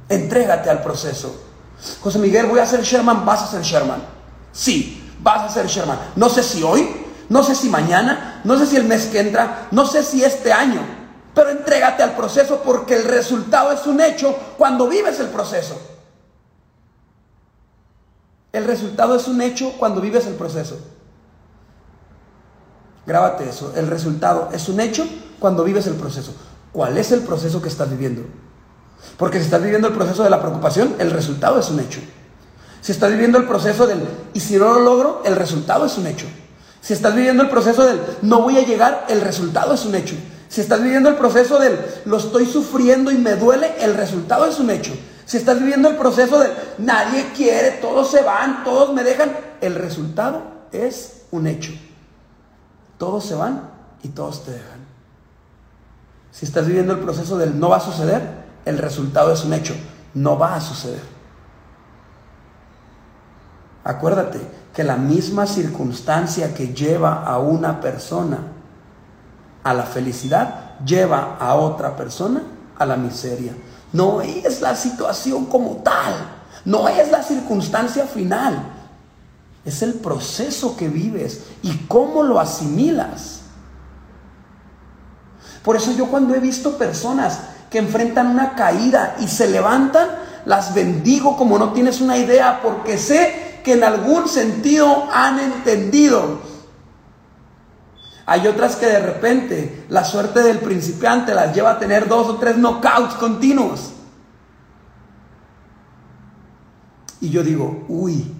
Entrégate 0.09 0.71
al 0.71 0.81
proceso. 0.81 1.39
José 2.01 2.17
Miguel, 2.17 2.47
voy 2.47 2.57
a 2.57 2.65
ser 2.65 2.81
Sherman, 2.81 3.27
vas 3.27 3.43
a 3.43 3.47
ser 3.47 3.61
Sherman. 3.61 4.01
Sí, 4.51 5.07
vas 5.21 5.43
a 5.43 5.53
ser 5.53 5.67
Sherman. 5.67 5.99
No 6.15 6.29
sé 6.29 6.41
si 6.41 6.63
hoy, 6.63 7.05
no 7.29 7.43
sé 7.43 7.53
si 7.53 7.69
mañana, 7.69 8.41
no 8.43 8.57
sé 8.57 8.65
si 8.65 8.75
el 8.75 8.85
mes 8.85 9.05
que 9.05 9.19
entra, 9.19 9.67
no 9.69 9.85
sé 9.85 10.03
si 10.03 10.23
este 10.23 10.51
año, 10.51 10.81
pero 11.35 11.51
entrégate 11.51 12.01
al 12.01 12.15
proceso 12.15 12.63
porque 12.65 12.95
el 12.95 13.03
resultado 13.03 13.71
es 13.71 13.85
un 13.85 14.01
hecho 14.01 14.35
cuando 14.57 14.87
vives 14.87 15.19
el 15.19 15.27
proceso. 15.27 15.79
El 18.51 18.65
resultado 18.65 19.15
es 19.15 19.27
un 19.27 19.43
hecho 19.43 19.73
cuando 19.77 20.01
vives 20.01 20.25
el 20.25 20.33
proceso. 20.33 20.79
Grábate 23.09 23.49
eso. 23.49 23.73
El 23.75 23.87
resultado 23.87 24.49
es 24.53 24.69
un 24.69 24.79
hecho 24.79 25.03
cuando 25.39 25.63
vives 25.63 25.87
el 25.87 25.95
proceso. 25.95 26.31
¿Cuál 26.71 26.95
es 26.95 27.11
el 27.11 27.21
proceso 27.21 27.59
que 27.59 27.67
estás 27.67 27.89
viviendo? 27.89 28.21
Porque 29.17 29.39
si 29.39 29.45
estás 29.45 29.63
viviendo 29.63 29.87
el 29.87 29.95
proceso 29.95 30.23
de 30.23 30.29
la 30.29 30.39
preocupación, 30.39 30.93
el 30.99 31.09
resultado 31.09 31.59
es 31.59 31.71
un 31.71 31.79
hecho. 31.79 32.01
Si 32.81 32.91
estás 32.91 33.09
viviendo 33.09 33.39
el 33.39 33.47
proceso 33.47 33.87
del, 33.87 34.07
y 34.35 34.39
si 34.39 34.57
no 34.57 34.75
lo 34.75 34.81
logro, 34.81 35.23
el 35.25 35.35
resultado 35.35 35.87
es 35.87 35.97
un 35.97 36.05
hecho. 36.05 36.27
Si 36.81 36.93
estás 36.93 37.15
viviendo 37.15 37.41
el 37.41 37.49
proceso 37.49 37.83
del, 37.83 37.99
no 38.21 38.43
voy 38.43 38.59
a 38.59 38.63
llegar, 38.63 39.07
el 39.09 39.21
resultado 39.21 39.73
es 39.73 39.83
un 39.85 39.95
hecho. 39.95 40.13
Si 40.47 40.61
estás 40.61 40.79
viviendo 40.79 41.09
el 41.09 41.15
proceso 41.15 41.57
del, 41.57 41.79
lo 42.05 42.17
estoy 42.17 42.45
sufriendo 42.45 43.09
y 43.09 43.17
me 43.17 43.37
duele, 43.37 43.73
el 43.79 43.95
resultado 43.95 44.45
es 44.45 44.59
un 44.59 44.69
hecho. 44.69 44.93
Si 45.25 45.37
estás 45.37 45.57
viviendo 45.57 45.89
el 45.89 45.95
proceso 45.95 46.37
del, 46.37 46.51
nadie 46.77 47.31
quiere, 47.35 47.71
todos 47.81 48.11
se 48.11 48.21
van, 48.21 48.63
todos 48.63 48.93
me 48.93 49.03
dejan, 49.03 49.35
el 49.61 49.73
resultado 49.73 50.43
es 50.71 51.23
un 51.31 51.47
hecho. 51.47 51.71
Todos 52.99 53.25
se 53.25 53.33
van 53.33 53.69
y 54.03 54.09
todos 54.09 54.45
te 54.45 54.51
dejan. 54.51 54.85
Si 56.31 56.45
estás 56.45 56.67
viviendo 56.67 56.93
el 56.93 56.99
proceso 56.99 57.37
del 57.37 57.59
no 57.59 57.69
va 57.69 57.77
a 57.77 57.81
suceder, 57.81 58.21
el 58.65 58.77
resultado 58.77 59.33
es 59.33 59.43
un 59.43 59.53
hecho. 59.53 59.73
No 60.13 60.37
va 60.37 60.53
a 60.53 60.61
suceder. 60.61 61.01
Acuérdate 63.83 64.39
que 64.75 64.83
la 64.83 64.97
misma 64.97 65.47
circunstancia 65.47 66.53
que 66.53 66.73
lleva 66.75 67.23
a 67.23 67.39
una 67.39 67.81
persona 67.81 68.37
a 69.63 69.73
la 69.73 69.83
felicidad, 69.83 70.79
lleva 70.85 71.37
a 71.39 71.55
otra 71.55 71.95
persona 71.95 72.41
a 72.77 72.85
la 72.85 72.97
miseria. 72.97 73.53
No 73.91 74.21
es 74.21 74.61
la 74.61 74.75
situación 74.75 75.45
como 75.45 75.77
tal, 75.77 76.13
no 76.65 76.87
es 76.87 77.11
la 77.11 77.23
circunstancia 77.23 78.05
final, 78.05 78.61
es 79.65 79.81
el 79.81 79.95
proceso 79.95 80.77
que 80.77 80.87
vives 80.87 81.43
y 81.61 81.75
cómo 81.87 82.23
lo 82.23 82.39
asimilas. 82.39 83.41
Por 85.63 85.75
eso 85.75 85.91
yo 85.93 86.07
cuando 86.07 86.35
he 86.35 86.39
visto 86.39 86.77
personas 86.77 87.41
que 87.69 87.79
enfrentan 87.79 88.27
una 88.27 88.55
caída 88.55 89.15
y 89.19 89.27
se 89.27 89.49
levantan, 89.49 90.07
las 90.45 90.73
bendigo 90.73 91.37
como 91.37 91.59
no 91.59 91.73
tienes 91.73 92.01
una 92.01 92.17
idea, 92.17 92.61
porque 92.63 92.97
sé 92.97 93.59
que 93.63 93.73
en 93.73 93.83
algún 93.83 94.27
sentido 94.27 95.07
han 95.11 95.39
entendido. 95.39 96.39
Hay 98.25 98.47
otras 98.47 98.75
que 98.75 98.85
de 98.85 98.99
repente 98.99 99.85
la 99.89 100.05
suerte 100.05 100.41
del 100.41 100.59
principiante 100.59 101.33
las 101.33 101.53
lleva 101.53 101.71
a 101.71 101.79
tener 101.79 102.07
dos 102.07 102.27
o 102.27 102.35
tres 102.37 102.57
knockouts 102.57 103.15
continuos. 103.15 103.91
Y 107.21 107.29
yo 107.29 107.43
digo, 107.43 107.85
uy, 107.89 108.33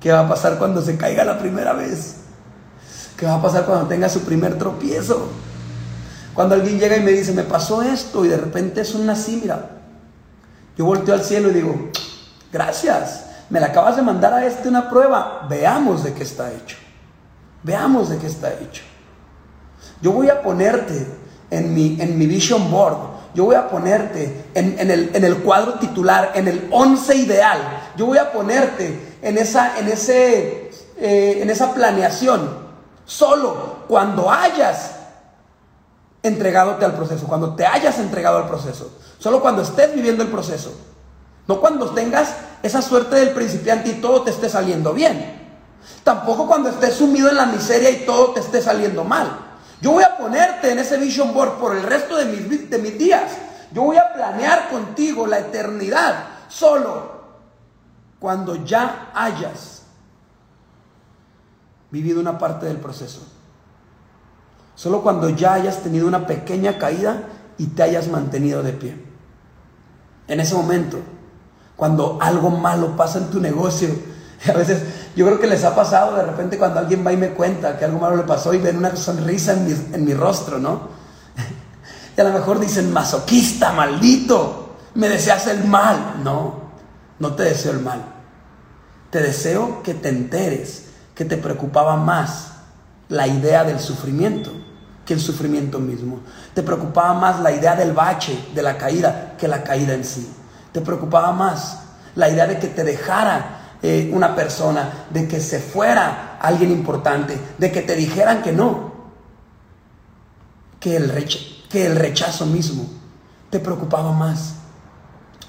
¿qué 0.00 0.12
va 0.12 0.20
a 0.20 0.28
pasar 0.28 0.58
cuando 0.58 0.82
se 0.82 0.96
caiga 0.96 1.24
la 1.24 1.38
primera 1.38 1.72
vez? 1.72 2.16
¿Qué 3.16 3.26
va 3.26 3.34
a 3.34 3.42
pasar 3.42 3.64
cuando 3.64 3.86
tenga 3.86 4.08
su 4.08 4.22
primer 4.22 4.58
tropiezo? 4.58 5.28
Cuando 6.34 6.54
alguien 6.54 6.78
llega 6.78 6.96
y 6.96 7.00
me 7.00 7.10
dice, 7.10 7.32
me 7.32 7.42
pasó 7.42 7.82
esto 7.82 8.24
y 8.24 8.28
de 8.28 8.36
repente 8.36 8.80
es 8.80 8.94
una 8.94 9.14
así, 9.14 9.40
mira. 9.42 9.70
Yo 10.76 10.84
volteo 10.84 11.14
al 11.14 11.24
cielo 11.24 11.50
y 11.50 11.54
digo, 11.54 11.90
gracias, 12.52 13.26
me 13.50 13.58
la 13.58 13.66
acabas 13.66 13.96
de 13.96 14.02
mandar 14.02 14.32
a 14.32 14.46
este 14.46 14.68
una 14.68 14.88
prueba, 14.88 15.46
veamos 15.48 16.04
de 16.04 16.12
qué 16.12 16.22
está 16.22 16.52
hecho. 16.52 16.76
Veamos 17.64 18.08
de 18.08 18.18
qué 18.18 18.28
está 18.28 18.52
hecho. 18.52 18.84
Yo 20.00 20.12
voy 20.12 20.28
a 20.28 20.40
ponerte 20.40 21.06
en 21.50 21.74
mi, 21.74 22.00
en 22.00 22.16
mi 22.16 22.26
vision 22.26 22.70
board, 22.70 23.18
yo 23.34 23.44
voy 23.44 23.56
a 23.56 23.68
ponerte 23.68 24.46
en, 24.54 24.78
el, 24.78 25.10
en, 25.14 25.24
el, 25.24 25.38
cuadro 25.38 25.74
titular, 25.74 26.32
en 26.34 26.48
el 26.48 26.68
once 26.70 27.14
ideal, 27.14 27.58
yo 27.98 28.06
voy 28.06 28.18
a 28.18 28.32
ponerte 28.32 29.18
en 29.20 29.38
esa, 29.38 29.76
en 29.76 29.88
ese, 29.88 30.70
eh, 30.98 31.38
en 31.42 31.50
esa 31.50 31.74
planeación, 31.74 32.48
solo 33.04 33.78
cuando 33.88 34.30
hayas 34.30 34.92
entregadote 36.22 36.84
al 36.84 36.94
proceso, 36.94 37.26
cuando 37.26 37.56
te 37.56 37.66
hayas 37.66 37.98
entregado 37.98 38.38
al 38.38 38.46
proceso, 38.46 38.92
solo 39.18 39.40
cuando 39.40 39.62
estés 39.62 39.92
viviendo 39.92 40.22
el 40.22 40.30
proceso, 40.30 40.72
no 41.48 41.60
cuando 41.60 41.90
tengas 41.90 42.36
esa 42.62 42.82
suerte 42.82 43.16
del 43.16 43.30
principiante 43.30 43.88
y 43.88 43.94
todo 43.94 44.22
te 44.22 44.30
esté 44.30 44.48
saliendo 44.48 44.92
bien. 44.92 45.36
Tampoco 46.04 46.46
cuando 46.46 46.68
estés 46.68 46.94
sumido 46.94 47.28
en 47.28 47.36
la 47.36 47.46
miseria 47.46 47.90
y 47.90 48.06
todo 48.06 48.30
te 48.32 48.40
esté 48.40 48.62
saliendo 48.62 49.02
mal. 49.02 49.40
Yo 49.80 49.92
voy 49.92 50.04
a 50.04 50.16
ponerte 50.16 50.70
en 50.70 50.78
ese 50.78 50.98
vision 50.98 51.34
board 51.34 51.58
por 51.58 51.74
el 51.74 51.82
resto 51.82 52.16
de 52.16 52.26
mis, 52.26 52.70
de 52.70 52.78
mis 52.78 52.96
días. 52.96 53.32
Yo 53.72 53.82
voy 53.82 53.96
a 53.96 54.12
planear 54.12 54.68
contigo 54.70 55.26
la 55.26 55.40
eternidad 55.40 56.14
solo 56.48 57.17
cuando 58.20 58.56
ya 58.64 59.10
hayas 59.14 59.82
vivido 61.90 62.20
una 62.20 62.38
parte 62.38 62.66
del 62.66 62.78
proceso. 62.78 63.20
Solo 64.74 65.02
cuando 65.02 65.28
ya 65.30 65.54
hayas 65.54 65.82
tenido 65.82 66.06
una 66.06 66.26
pequeña 66.26 66.78
caída 66.78 67.22
y 67.56 67.68
te 67.68 67.82
hayas 67.82 68.08
mantenido 68.08 68.62
de 68.62 68.72
pie. 68.72 68.96
En 70.28 70.40
ese 70.40 70.54
momento, 70.54 70.98
cuando 71.76 72.18
algo 72.20 72.50
malo 72.50 72.96
pasa 72.96 73.18
en 73.18 73.30
tu 73.30 73.40
negocio, 73.40 73.88
a 74.48 74.52
veces 74.52 74.82
yo 75.16 75.26
creo 75.26 75.40
que 75.40 75.46
les 75.46 75.64
ha 75.64 75.74
pasado 75.74 76.16
de 76.16 76.22
repente 76.22 76.58
cuando 76.58 76.80
alguien 76.80 77.04
va 77.04 77.12
y 77.12 77.16
me 77.16 77.30
cuenta 77.30 77.78
que 77.78 77.84
algo 77.84 77.98
malo 77.98 78.16
le 78.16 78.22
pasó 78.22 78.54
y 78.54 78.58
ven 78.58 78.76
una 78.76 78.94
sonrisa 78.94 79.54
en 79.54 79.66
mi, 79.66 79.72
en 79.94 80.04
mi 80.04 80.14
rostro, 80.14 80.58
¿no? 80.58 80.98
Y 82.16 82.20
a 82.20 82.24
lo 82.24 82.32
mejor 82.32 82.58
dicen, 82.58 82.92
masoquista, 82.92 83.72
maldito, 83.72 84.74
me 84.94 85.08
deseas 85.08 85.46
el 85.46 85.64
mal. 85.64 86.20
No, 86.24 86.67
no 87.18 87.34
te 87.34 87.44
deseo 87.44 87.72
el 87.72 87.80
mal. 87.80 88.02
Te 89.10 89.20
deseo 89.20 89.82
que 89.82 89.94
te 89.94 90.08
enteres 90.08 90.86
que 91.14 91.24
te 91.24 91.36
preocupaba 91.36 91.96
más 91.96 92.52
la 93.08 93.26
idea 93.26 93.64
del 93.64 93.80
sufrimiento 93.80 94.52
que 95.08 95.14
el 95.14 95.20
sufrimiento 95.20 95.78
mismo. 95.78 96.20
Te 96.52 96.62
preocupaba 96.62 97.14
más 97.14 97.40
la 97.40 97.50
idea 97.50 97.74
del 97.74 97.94
bache, 97.94 98.38
de 98.54 98.62
la 98.62 98.76
caída, 98.76 99.36
que 99.38 99.48
la 99.48 99.64
caída 99.64 99.94
en 99.94 100.04
sí. 100.04 100.30
Te 100.70 100.82
preocupaba 100.82 101.32
más 101.32 101.78
la 102.14 102.28
idea 102.28 102.46
de 102.46 102.58
que 102.58 102.68
te 102.68 102.84
dejara 102.84 103.76
eh, 103.82 104.10
una 104.12 104.36
persona, 104.36 105.06
de 105.08 105.26
que 105.26 105.40
se 105.40 105.60
fuera 105.60 106.36
alguien 106.38 106.70
importante, 106.70 107.40
de 107.56 107.72
que 107.72 107.80
te 107.80 107.96
dijeran 107.96 108.42
que 108.42 108.52
no, 108.52 108.92
que 110.78 110.96
el, 110.96 111.10
que 111.70 111.86
el 111.86 111.96
rechazo 111.96 112.44
mismo. 112.44 112.84
Te 113.48 113.60
preocupaba 113.60 114.12
más. 114.12 114.56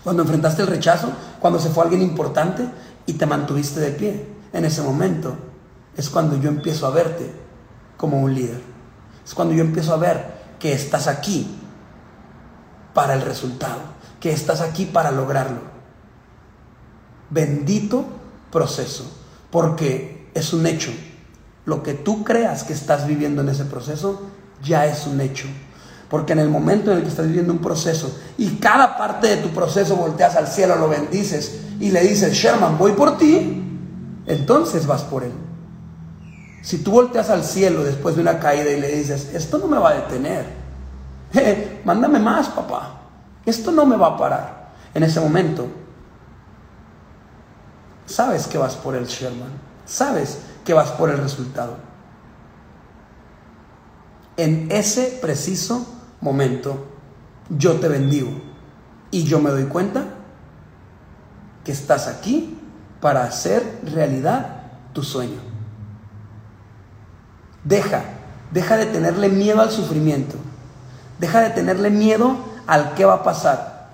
Cuando 0.06 0.24
enfrentaste 0.24 0.62
el 0.62 0.70
rechazo, 0.70 1.12
cuando 1.40 1.60
se 1.60 1.70
fue 1.70 1.84
alguien 1.84 2.02
importante 2.02 2.68
y 3.06 3.14
te 3.14 3.26
mantuviste 3.26 3.80
de 3.80 3.92
pie, 3.92 4.28
en 4.54 4.66
ese 4.66 4.82
momento 4.82 5.36
es 5.96 6.10
cuando 6.10 6.40
yo 6.40 6.50
empiezo 6.50 6.88
a 6.88 6.92
verte 6.92 7.32
como 7.98 8.22
un 8.22 8.34
líder. 8.34 8.62
Es 9.26 9.34
cuando 9.34 9.54
yo 9.54 9.62
empiezo 9.62 9.94
a 9.94 9.98
ver 9.98 10.40
que 10.60 10.74
estás 10.74 11.08
aquí 11.08 11.56
para 12.94 13.14
el 13.14 13.22
resultado, 13.22 13.80
que 14.20 14.32
estás 14.32 14.62
aquí 14.62 14.86
para 14.86 15.12
lograrlo. 15.12 15.62
Bendito 17.30 18.06
proceso, 18.52 19.06
porque 19.52 20.30
es 20.34 20.54
un 20.54 20.66
hecho. 20.66 20.92
Lo 21.66 21.84
que 21.84 21.94
tú 21.94 22.24
creas 22.24 22.64
que 22.64 22.74
estás 22.74 23.08
viviendo 23.08 23.42
en 23.42 23.50
ese 23.50 23.66
proceso 23.66 24.24
ya 24.64 24.86
es 24.86 25.06
un 25.06 25.22
hecho. 25.22 25.48
Porque 26.10 26.34
en 26.34 26.40
el 26.40 26.50
momento 26.50 26.92
en 26.92 26.98
el 26.98 27.04
que 27.04 27.10
estás 27.10 27.28
viviendo 27.28 27.54
un 27.54 27.60
proceso 27.60 28.20
y 28.38 28.56
cada 28.56 28.98
parte 28.98 29.28
de 29.28 29.38
tu 29.38 29.50
proceso 29.50 29.96
volteas 29.96 30.36
al 30.36 30.48
cielo, 30.48 30.76
lo 30.76 30.90
bendices 30.90 31.60
y 31.80 31.92
le 31.92 32.02
dices, 32.02 32.34
Sherman, 32.34 32.78
voy 32.78 32.94
por 32.94 33.18
ti, 33.18 33.64
entonces 34.26 34.88
vas 34.88 35.04
por 35.04 35.24
él. 35.24 35.32
Si 36.62 36.80
tú 36.80 36.92
volteas 36.92 37.30
al 37.30 37.44
cielo 37.44 37.84
después 37.84 38.16
de 38.16 38.22
una 38.22 38.40
caída 38.40 38.72
y 38.72 38.80
le 38.80 38.92
dices, 38.92 39.30
esto 39.34 39.60
no 39.60 39.68
me 39.68 39.78
va 39.78 39.92
a 39.92 39.94
detener, 39.94 40.46
mándame 41.86 42.20
más, 42.20 42.48
papá, 42.50 43.02
esto 43.46 43.72
no 43.72 43.86
me 43.86 43.96
va 43.96 44.08
a 44.08 44.18
parar. 44.18 44.74
En 44.94 45.04
ese 45.04 45.20
momento, 45.20 45.68
sabes 48.08 48.48
que 48.48 48.58
vas 48.58 48.76
por 48.76 48.96
el 48.96 49.06
Sherman, 49.06 49.52
sabes 49.86 50.40
que 50.66 50.74
vas 50.74 50.90
por 50.90 51.12
el 51.12 51.20
resultado. 51.20 51.78
En 54.38 54.72
ese 54.72 55.20
preciso 55.22 55.86
momento, 56.22 56.86
yo 57.50 57.80
te 57.80 57.88
bendigo 57.88 58.30
y 59.12 59.24
yo 59.24 59.40
me 59.40 59.50
doy 59.50 59.66
cuenta 59.66 60.06
que 61.64 61.72
estás 61.72 62.08
aquí 62.08 62.58
para 63.02 63.24
hacer 63.24 63.80
realidad 63.84 64.64
tu 64.94 65.04
sueño. 65.04 65.40
Deja, 67.64 68.04
deja 68.52 68.78
de 68.78 68.86
tenerle 68.86 69.30
miedo 69.30 69.62
al 69.62 69.72
sufrimiento. 69.72 70.36
Deja 71.20 71.42
de 71.42 71.50
tenerle 71.50 71.90
miedo 71.90 72.38
al 72.68 72.94
qué 72.94 73.06
va 73.06 73.16
a 73.16 73.24
pasar. 73.24 73.90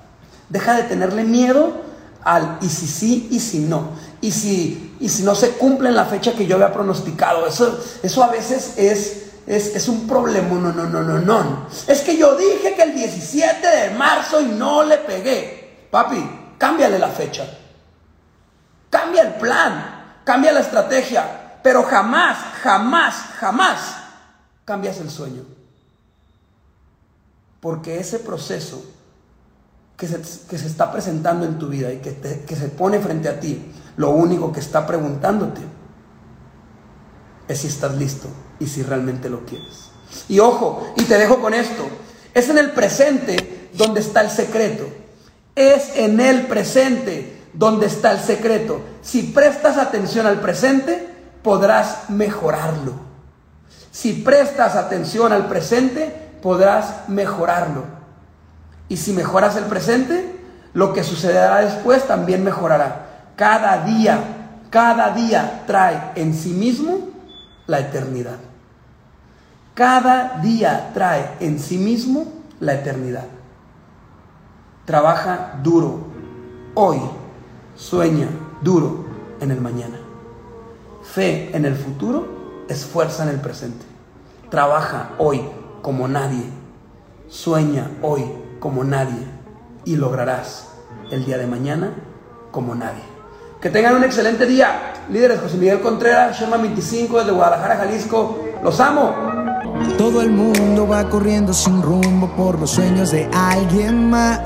Deja 0.49 0.75
de 0.75 0.83
tenerle 0.83 1.23
miedo 1.23 1.81
al 2.23 2.57
y 2.61 2.69
si 2.69 2.87
sí 2.87 3.27
y 3.31 3.39
si 3.39 3.59
no. 3.59 3.89
Y 4.21 4.31
si, 4.31 4.95
y 4.99 5.09
si 5.09 5.23
no 5.23 5.35
se 5.35 5.51
cumple 5.51 5.89
en 5.89 5.95
la 5.95 6.05
fecha 6.05 6.33
que 6.33 6.45
yo 6.45 6.55
había 6.55 6.73
pronosticado. 6.73 7.47
Eso, 7.47 7.79
eso 8.03 8.23
a 8.23 8.27
veces 8.27 8.73
es, 8.77 9.24
es, 9.47 9.75
es 9.75 9.87
un 9.87 10.07
problema. 10.07 10.55
No, 10.55 10.71
no, 10.71 10.85
no, 10.85 11.01
no, 11.01 11.19
no. 11.19 11.67
Es 11.87 12.01
que 12.01 12.17
yo 12.17 12.35
dije 12.35 12.75
que 12.75 12.83
el 12.83 12.95
17 12.95 13.67
de 13.67 13.89
marzo 13.91 14.41
y 14.41 14.45
no 14.45 14.83
le 14.83 14.97
pegué. 14.97 15.87
Papi, 15.91 16.55
cámbiale 16.57 16.99
la 16.99 17.09
fecha. 17.09 17.45
Cambia 18.89 19.21
el 19.21 19.33
plan. 19.35 20.21
Cambia 20.23 20.51
la 20.51 20.61
estrategia. 20.61 21.59
Pero 21.61 21.83
jamás, 21.83 22.37
jamás, 22.61 23.15
jamás 23.39 23.79
cambias 24.65 24.99
el 24.99 25.09
sueño. 25.09 25.43
Porque 27.59 27.99
ese 27.99 28.19
proceso 28.19 28.83
que 29.97 30.07
se, 30.07 30.21
que 30.47 30.57
se 30.57 30.67
está 30.67 30.91
presentando 30.91 31.45
en 31.45 31.57
tu 31.57 31.67
vida 31.67 31.91
y 31.91 31.97
que, 31.97 32.11
te, 32.11 32.41
que 32.41 32.55
se 32.55 32.67
pone 32.69 32.99
frente 32.99 33.29
a 33.29 33.39
ti, 33.39 33.71
lo 33.97 34.09
único 34.09 34.51
que 34.51 34.59
está 34.59 34.85
preguntándote 34.85 35.61
es 37.47 37.59
si 37.59 37.67
estás 37.67 37.95
listo 37.95 38.27
y 38.59 38.67
si 38.67 38.83
realmente 38.83 39.29
lo 39.29 39.45
quieres. 39.45 39.89
Y 40.27 40.39
ojo, 40.39 40.93
y 40.97 41.03
te 41.03 41.17
dejo 41.17 41.39
con 41.41 41.53
esto, 41.53 41.87
es 42.33 42.49
en 42.49 42.57
el 42.57 42.71
presente 42.71 43.69
donde 43.73 43.99
está 43.99 44.21
el 44.21 44.29
secreto. 44.29 44.87
Es 45.55 45.95
en 45.95 46.19
el 46.19 46.47
presente 46.47 47.43
donde 47.53 47.85
está 47.85 48.11
el 48.11 48.19
secreto. 48.19 48.81
Si 49.01 49.23
prestas 49.23 49.77
atención 49.77 50.25
al 50.25 50.41
presente, 50.41 51.09
podrás 51.41 52.09
mejorarlo. 52.09 52.93
Si 53.91 54.13
prestas 54.13 54.75
atención 54.75 55.31
al 55.31 55.47
presente, 55.47 56.13
podrás 56.41 57.07
mejorarlo. 57.07 57.85
Y 58.89 58.97
si 58.97 59.13
mejoras 59.13 59.55
el 59.55 59.65
presente, 59.65 60.35
lo 60.73 60.91
que 60.91 61.03
sucederá 61.03 61.61
después 61.61 62.05
también 62.05 62.43
mejorará. 62.43 63.31
Cada 63.37 63.85
día, 63.85 64.19
cada 64.69 65.11
día 65.11 65.63
trae 65.65 66.11
en 66.15 66.33
sí 66.33 66.49
mismo 66.49 67.14
la 67.67 67.79
eternidad. 67.79 68.37
Cada 69.73 70.39
día 70.41 70.91
trae 70.93 71.35
en 71.39 71.59
sí 71.59 71.77
mismo 71.77 72.25
la 72.59 72.75
eternidad. 72.75 73.25
Trabaja 74.85 75.59
duro 75.63 75.99
hoy, 76.75 76.99
sueña 77.75 78.27
duro 78.61 79.05
en 79.39 79.51
el 79.51 79.59
mañana. 79.59 79.97
Fe 81.03 81.55
en 81.55 81.65
el 81.65 81.75
futuro 81.75 82.65
es 82.69 82.85
fuerza 82.85 83.23
en 83.23 83.29
el 83.29 83.41
presente. 83.41 83.85
Trabaja 84.49 85.11
hoy 85.17 85.41
como 85.81 86.07
nadie. 86.07 86.45
Sueña 87.27 87.91
hoy 88.01 88.23
como 88.59 88.83
nadie. 88.83 89.27
Y 89.85 89.97
lograrás 89.97 90.69
el 91.11 91.25
día 91.25 91.37
de 91.37 91.47
mañana 91.47 91.93
como 92.51 92.75
nadie. 92.75 93.14
Que 93.65 93.71
tengan 93.71 93.95
un 93.95 94.03
excelente 94.03 94.45
día. 94.45 94.93
Líderes 95.09 95.39
José 95.39 95.57
Miguel 95.57 95.79
Contreras, 95.79 96.39
Sherman 96.39 96.61
25 96.61 97.17
desde 97.17 97.31
Guadalajara, 97.31 97.77
Jalisco. 97.77 98.45
Los 98.63 98.79
amo. 98.79 99.15
Todo 99.97 100.21
el 100.21 100.29
mundo 100.29 100.87
va 100.87 101.09
corriendo 101.09 101.51
sin 101.51 101.81
rumbo 101.81 102.27
por 102.35 102.59
los 102.59 102.69
sueños 102.69 103.09
de 103.09 103.27
alguien 103.33 104.07
más. 104.11 104.39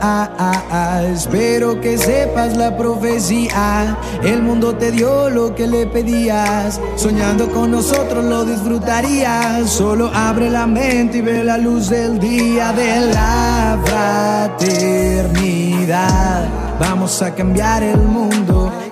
Espero 1.03 1.81
que 1.81 1.97
sepas 1.97 2.55
la 2.55 2.77
profecía. 2.77 3.97
El 4.23 4.41
mundo 4.41 4.75
te 4.75 4.89
dio 4.89 5.29
lo 5.29 5.53
que 5.53 5.67
le 5.67 5.85
pedías. 5.85 6.79
Soñando 6.95 7.49
con 7.49 7.71
nosotros 7.71 8.23
lo 8.23 8.45
disfrutarías. 8.45 9.69
Solo 9.69 10.09
abre 10.13 10.49
la 10.49 10.65
mente 10.65 11.17
y 11.17 11.21
ve 11.21 11.43
la 11.43 11.57
luz 11.57 11.89
del 11.89 12.19
día 12.19 12.71
de 12.71 13.01
la 13.13 13.77
fraternidad. 14.55 16.47
Vamos 16.79 17.21
a 17.21 17.35
cambiar 17.35 17.83
el 17.83 17.97
mundo. 17.97 18.68